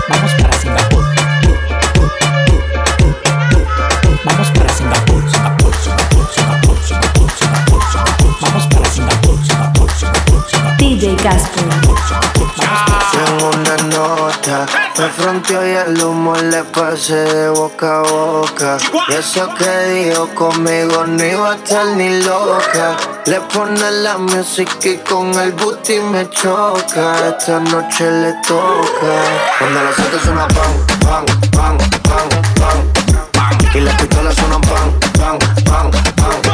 Vamos 0.10 0.34
para 0.42 0.54
Singapur. 0.54 1.06
Vamos 4.26 4.50
para 4.50 4.70
Singapur, 4.74 5.32
Singapur, 5.32 5.76
Singapur, 5.76 6.26
Singapur, 6.34 6.78
Singapur, 6.82 7.30
Singapur, 7.38 7.82
Singapur. 7.92 8.36
Vamos 8.42 8.66
para 8.66 8.90
Singapur, 8.90 9.46
Singapur, 9.46 9.92
Singapur, 9.92 10.44
Singapur. 10.50 10.78
DJ 10.80 11.16
Casper. 11.18 11.66
Tengo 13.12 13.50
una 13.50 13.81
me 14.98 15.10
fronteó 15.10 15.68
y 15.68 15.72
el 15.72 16.04
humo 16.04 16.36
le 16.36 16.64
pasé 16.64 17.16
de 17.16 17.50
boca 17.50 18.00
a 18.00 18.02
boca. 18.02 18.78
Y 19.10 19.14
eso 19.14 19.48
que 19.56 19.70
dijo 19.94 20.28
conmigo 20.36 21.06
no 21.08 21.24
iba 21.24 21.52
a 21.52 21.56
estar 21.56 21.86
ni 21.98 22.22
loca. 22.22 22.98
Le 23.26 23.40
pone 23.42 23.92
la 24.04 24.18
música 24.18 24.90
y 24.90 24.98
con 24.98 25.34
el 25.40 25.52
booty 25.54 26.00
me 26.00 26.30
choca. 26.30 27.30
Esta 27.30 27.60
noche 27.60 28.12
le 28.12 28.34
toca. 28.48 29.14
Cuando 29.60 29.84
la 29.84 29.94
siento 29.94 30.20
suena 30.20 30.48
pan, 30.48 30.86
pan, 31.02 31.26
pan, 31.52 31.78
pan, 32.04 32.30
pan. 33.34 33.76
Y 33.76 33.82
las 33.82 33.96
pistolas 33.96 34.36
suenan 34.36 34.62
pan, 34.62 35.00
pan, 35.18 35.40
pan, 35.66 35.92
pan, 36.16 36.51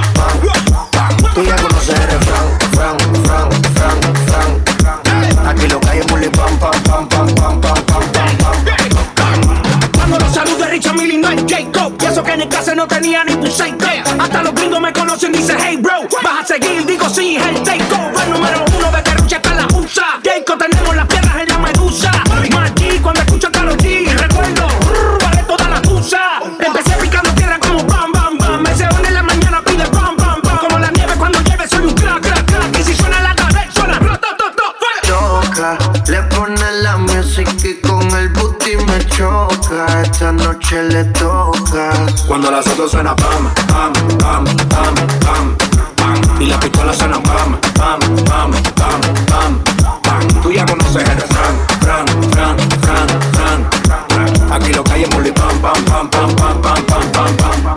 en 12.37 12.41
el 12.43 12.49
casa 12.49 12.75
no 12.75 12.87
tenía 12.87 13.23
ni 13.23 13.33
un 13.33 13.51
psycho 13.51 13.87
Hasta 14.19 14.43
los 14.43 14.53
gringos 14.53 14.79
me 14.79 14.93
conocen, 14.93 15.31
dice 15.31 15.55
hey 15.59 15.77
bro 15.77 16.07
Vas 16.23 16.43
a 16.43 16.45
seguir, 16.45 16.85
digo 16.85 17.09
sí, 17.09 17.35
es 17.35 17.45
el 17.45 18.31
número 18.31 18.65
uno 18.77 18.91
de 18.91 19.01
Peruche 19.01 19.35
hasta 19.35 19.53
la 19.53 19.65
USA. 19.67 20.19
Jacob 20.23 20.57
tenemos 20.59 20.95
las 20.95 21.07
piedras 21.07 21.35
en 21.37 21.47
la 21.47 21.57
medusa. 21.59 22.11
Maggi 22.51 22.99
cuando 22.99 23.21
escucho 23.21 23.47
a 23.47 23.51
G 23.51 24.05
Recuerdo, 24.11 24.67
brr, 24.85 25.17
vale 25.23 25.43
toda 25.43 25.69
la 25.69 25.81
tusa. 25.81 26.39
Empecé 26.59 26.97
picando 26.97 27.31
tierra 27.31 27.57
como 27.59 27.83
bam, 27.85 28.11
bam, 28.11 28.37
bam. 28.37 28.61
Me 28.61 28.75
se 28.75 28.83
en 28.83 29.13
la 29.13 29.23
mañana 29.23 29.61
pide 29.63 29.85
bam, 29.85 30.15
bam, 30.17 30.41
bam. 30.43 30.57
Como 30.57 30.79
la 30.79 30.91
nieve 30.91 31.13
cuando 31.17 31.39
llueve 31.41 31.67
soy 31.67 31.85
un 31.85 31.93
crack, 31.93 32.21
crack, 32.21 32.45
crack. 32.45 32.79
Y 32.79 32.83
si 32.83 32.93
suena 32.93 33.21
la 33.21 33.35
tablet, 33.35 33.71
suena 33.71 33.99
ro, 33.99 34.17
to, 34.19 34.27
to, 34.37 34.45
to, 34.55 34.63
fuera. 34.79 35.01
Choca, 35.07 35.77
le 36.11 36.21
pone 36.23 36.71
la 36.81 36.97
música 36.97 37.51
y 37.63 37.75
con 37.81 38.11
el 38.11 38.29
booty 38.29 38.77
me 38.77 39.05
choca. 39.07 40.01
Esta 40.01 40.31
noche 40.31 40.83
le 40.83 41.05
toca. 41.05 41.56
Cuando 41.69 42.49
la 42.49 42.63
soto 42.63 42.87
suena 42.87 43.13
pam, 43.13 43.51
pam, 43.67 43.91
pam, 44.17 44.45
pam, 44.69 44.95
pam, 45.19 45.57
pam. 45.97 46.41
Y 46.41 46.45
la 46.45 46.57
pistola 46.57 46.93
suena 46.93 47.21
pam, 47.21 47.59
pam, 47.75 47.99
pam, 48.23 48.51
pam, 48.51 49.01
pam, 49.27 49.63
pam. 50.01 50.41
Tú 50.41 50.51
ya 50.51 50.65
conoces 50.65 50.95
el 50.95 51.19
refrán, 51.19 51.59
fran, 51.81 52.07
fran, 52.31 52.57
fran, 52.81 53.07
fran. 53.33 54.51
Aquí 54.53 54.71
lo 54.71 54.81
que 54.81 54.93
hay 54.93 55.03
es 55.03 55.09
pam, 55.09 55.59
pam, 55.59 55.85
pam, 55.85 56.09
pam, 56.09 56.35
pam, 56.35 56.61
pam, 56.61 56.85
pam, 56.85 57.11
pam, 57.11 57.37
pam. 57.37 57.75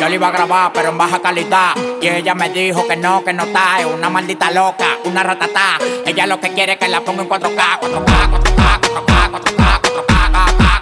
Yo 0.00 0.08
le 0.08 0.14
iba 0.14 0.28
a 0.28 0.30
grabar, 0.30 0.72
pero 0.72 0.88
en 0.90 0.98
baja 0.98 1.20
calidad. 1.20 1.74
Y 2.00 2.08
ella 2.08 2.34
me 2.34 2.48
dijo 2.48 2.86
que 2.88 2.96
no, 2.96 3.22
que 3.22 3.34
no 3.34 3.42
está. 3.44 3.80
Es 3.80 3.86
una 3.86 4.08
maldita 4.08 4.50
loca, 4.50 4.96
una 5.04 5.22
ratata. 5.22 5.78
Ella 6.06 6.26
lo 6.26 6.40
que 6.40 6.54
quiere 6.54 6.72
es 6.72 6.78
que 6.78 6.88
la 6.88 7.02
ponga 7.02 7.22
en 7.22 7.28
4K, 7.28 7.80
4K, 7.80 8.30
4K, 8.30 8.80
4K, 8.80 9.30
4K, 9.30 9.30
4K, 9.30 9.80
4K. 9.82 10.73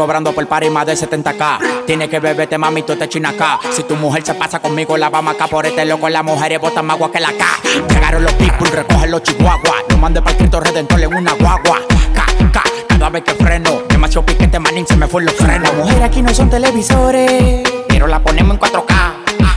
cobrando 0.00 0.32
por 0.32 0.46
par 0.46 0.64
y 0.64 0.70
más 0.70 0.86
de 0.86 0.94
70k. 0.94 1.84
Tienes 1.84 2.08
que 2.08 2.20
beberte, 2.20 2.56
mami, 2.56 2.82
tú 2.84 2.96
te 2.96 3.06
chinas 3.06 3.34
acá. 3.34 3.60
Si 3.70 3.82
tu 3.82 3.96
mujer 3.96 4.24
se 4.24 4.32
pasa 4.32 4.58
conmigo, 4.58 4.96
la 4.96 5.10
vamos 5.10 5.34
acá 5.34 5.46
por 5.46 5.66
este 5.66 5.84
loco. 5.84 6.08
Las 6.08 6.24
mujeres 6.24 6.58
botan 6.58 6.86
más 6.86 6.94
agua 6.96 7.12
que 7.12 7.20
la 7.20 7.28
K. 7.28 7.44
Llegaron 7.86 8.24
los 8.24 8.32
people, 8.32 8.70
recogen 8.70 9.10
los 9.10 9.22
chihuahuas. 9.22 9.84
No 9.90 9.98
mande 9.98 10.22
para 10.22 10.38
Cristo 10.38 10.58
Redentor 10.58 11.02
en 11.02 11.14
una 11.14 11.34
guagua. 11.34 11.80
K, 12.14 12.24
K, 12.50 12.62
cada 12.88 13.10
vez 13.10 13.24
que 13.24 13.34
freno. 13.34 13.82
Demasiado 13.90 14.24
piquete, 14.24 14.58
manín, 14.58 14.86
se 14.86 14.96
me 14.96 15.06
fue 15.06 15.22
los 15.22 15.34
frenos. 15.34 15.68
Las 15.68 15.74
mujeres 15.74 16.02
aquí 16.02 16.22
no 16.22 16.32
son 16.32 16.48
televisores, 16.48 17.62
pero 17.86 18.06
la 18.06 18.20
ponemos 18.20 18.54
en 18.54 18.58
4K. 18.58 19.12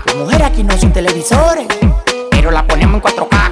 Las 0.08 0.16
mujeres 0.18 0.46
aquí 0.46 0.64
no 0.64 0.78
son 0.78 0.92
televisores, 0.92 1.68
pero 2.32 2.52
la 2.52 2.68
ponemos 2.68 2.96
en 2.96 3.02
4K. 3.02 3.43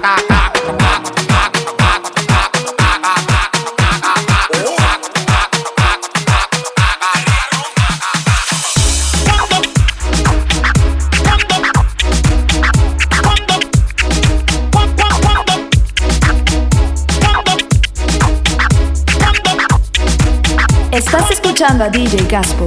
Chamba 21.62 21.89
DJ 21.89 22.26
Gaspo. 22.26 22.66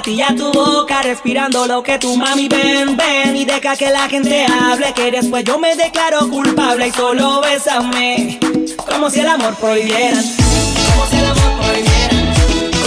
patillas 0.00 0.34
tu 0.34 0.50
boca, 0.50 1.02
respirando 1.02 1.66
lo 1.66 1.82
que 1.82 1.98
tu 1.98 2.16
mami 2.16 2.48
ven, 2.48 2.96
ven. 2.96 3.36
Y 3.36 3.44
deja 3.44 3.76
que 3.76 3.90
la 3.90 4.08
gente 4.08 4.46
hable, 4.46 4.94
que 4.94 5.10
después 5.10 5.44
yo 5.44 5.58
me 5.58 5.76
declaro 5.76 6.26
culpable. 6.30 6.88
Y 6.88 6.92
solo 6.92 7.42
bésame, 7.42 8.40
como 8.88 9.10
si 9.10 9.20
el 9.20 9.28
amor 9.28 9.54
prohibiera 9.56 10.16
como 10.16 11.06
si 11.06 11.16
el 11.16 11.26
amor 11.26 11.60
prohibiera 11.60 12.16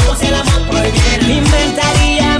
como 0.05 0.16
si 0.18 0.26
el 0.26 0.34
amor 0.34 0.61
prohibieran, 0.70 1.28
me 1.28 1.38
inventaría 1.38 2.32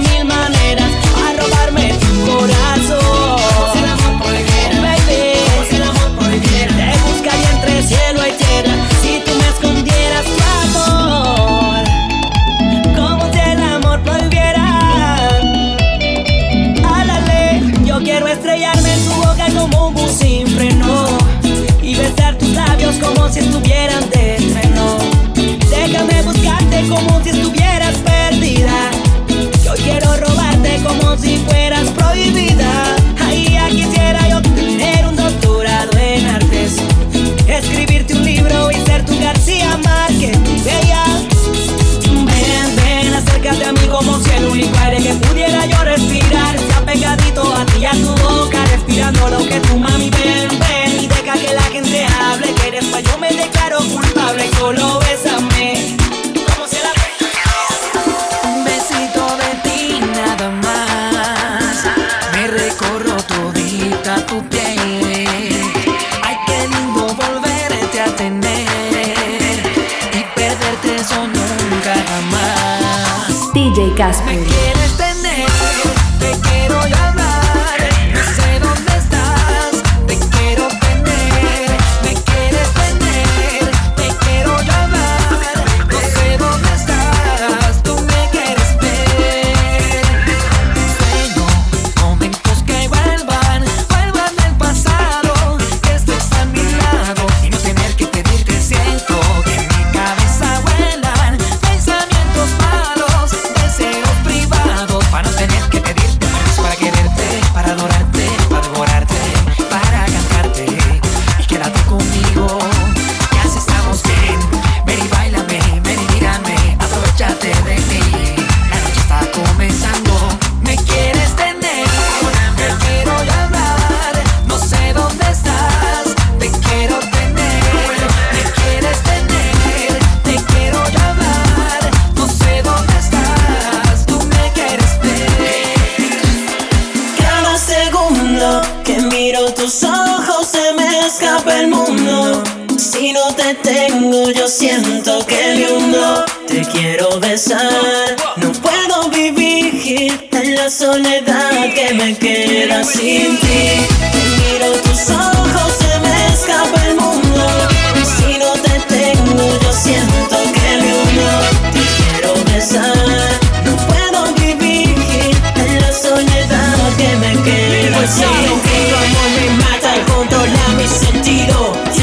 y 21.82 21.96
besar 21.96 22.38
tus 22.38 22.48
labios 22.50 22.94
como 22.96 23.28
si 23.28 23.40
estuvieran 23.40 24.08
de 24.10 24.36
estreno. 24.36 24.98
Déjame 25.68 26.22
buscarte 26.22 26.88
como 26.88 27.22
si 27.24 27.30
estuvieras 27.30 27.96
perdida. 27.96 28.93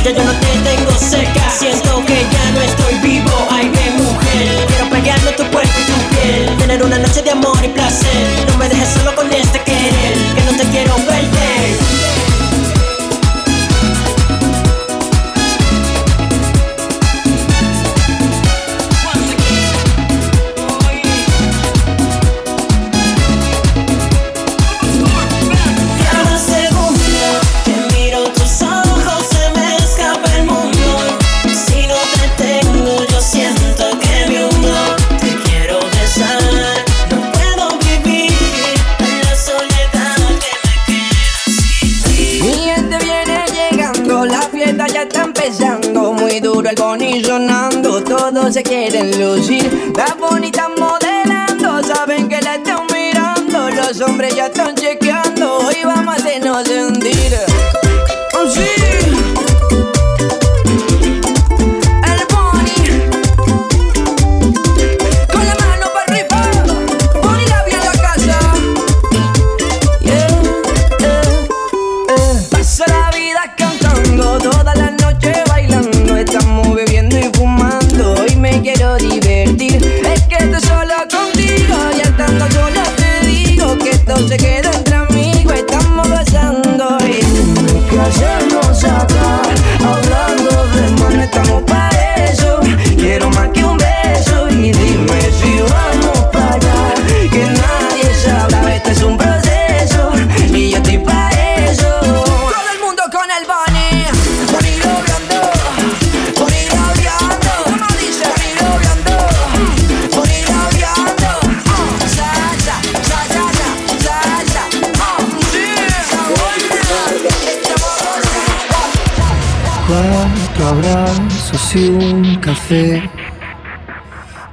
Ya 0.04 0.10
yo 0.10 0.24
no 0.24 0.32
te 0.32 0.48
tengo 0.64 0.92
cerca. 0.98 1.48
Siento 1.52 2.04
que 2.06 2.26
ya 2.32 2.52
no 2.54 2.62
estoy 2.62 2.96
vivo 3.04 3.30
Ay, 3.52 3.70
mi 3.70 4.04
mujer. 4.04 4.66
Quiero 4.68 4.90
pegarme 4.90 5.32
tu 5.34 5.44
cuerpo 5.52 5.74
y 5.80 5.92
tu 5.92 6.16
piel. 6.16 6.58
Tener 6.58 6.84
una 6.84 6.98
noche 6.98 7.22
de 7.22 7.30
amor 7.30 7.58
y 7.64 7.68
placer. 7.68 8.31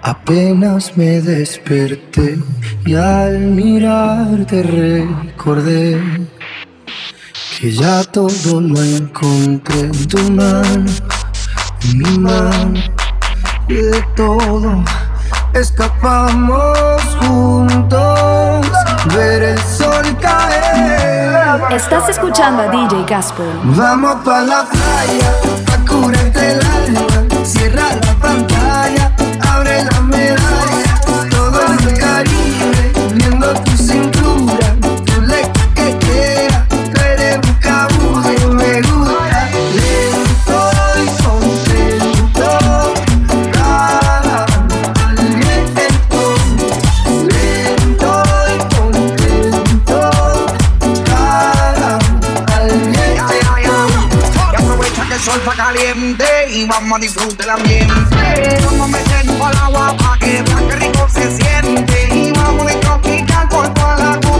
Apenas 0.08 0.96
me 0.96 1.20
desperté 1.20 2.38
y 2.86 2.94
al 2.94 3.40
mirarte 3.40 4.62
recordé 4.62 6.00
que 7.60 7.70
ya 7.70 8.02
todo 8.04 8.58
lo 8.58 8.82
encontré 8.82 9.80
en 9.80 10.08
tu 10.08 10.30
mano, 10.30 10.90
en 11.82 11.98
mi 11.98 12.18
mano, 12.20 12.80
y 13.68 13.74
de 13.74 14.02
todo 14.16 14.82
escapamos 15.52 16.98
juntos, 17.20 18.66
ver 19.14 19.42
el 19.42 19.58
sol 19.58 20.16
caer. 20.22 21.60
Estás 21.70 22.08
escuchando 22.08 22.62
a 22.62 22.68
DJ 22.68 23.04
Casper. 23.04 23.44
Vamos 23.76 24.24
pa 24.24 24.40
la 24.40 24.66
playa, 24.70 25.30
a 25.70 25.86
curarte 25.86 26.52
el 26.52 26.60
alma, 26.64 27.44
cierra 27.44 27.90
la 27.92 28.14
pantalla. 28.14 28.57
Y 56.58 56.64
vamos 56.64 56.98
a 56.98 57.00
disfrutar 57.00 57.46
también. 57.46 57.86
Vamos 57.86 58.88
a 58.88 58.90
meternos 58.90 59.40
al 59.40 59.56
agua 59.58 59.96
pa' 59.96 60.18
que 60.18 60.42
vean 60.42 60.68
que 60.68 60.74
rico 60.74 61.08
se 61.08 61.36
siente. 61.36 62.08
Y 62.12 62.32
vamos 62.32 62.72
a 62.72 62.80
tropical 62.80 63.48
por 63.48 63.72
toda 63.74 63.96
la 63.96 64.20
costa. 64.20 64.38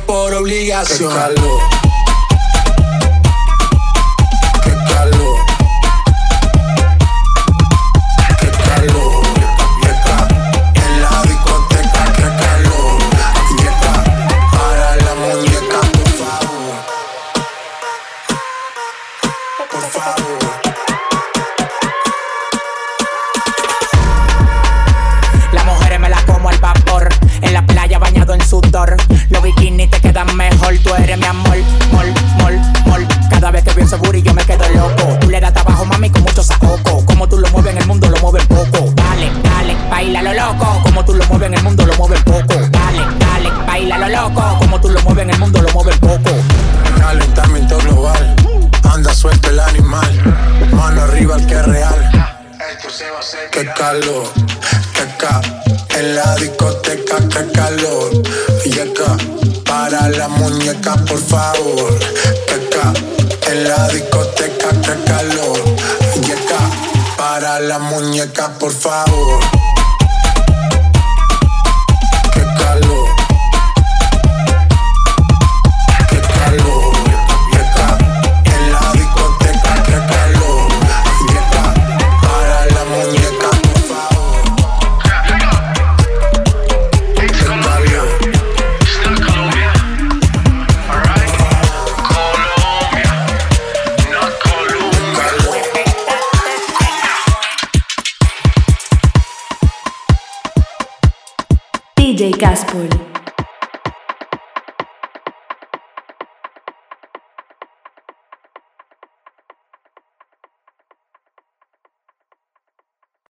por 0.00 0.34
obligación. 0.34 1.12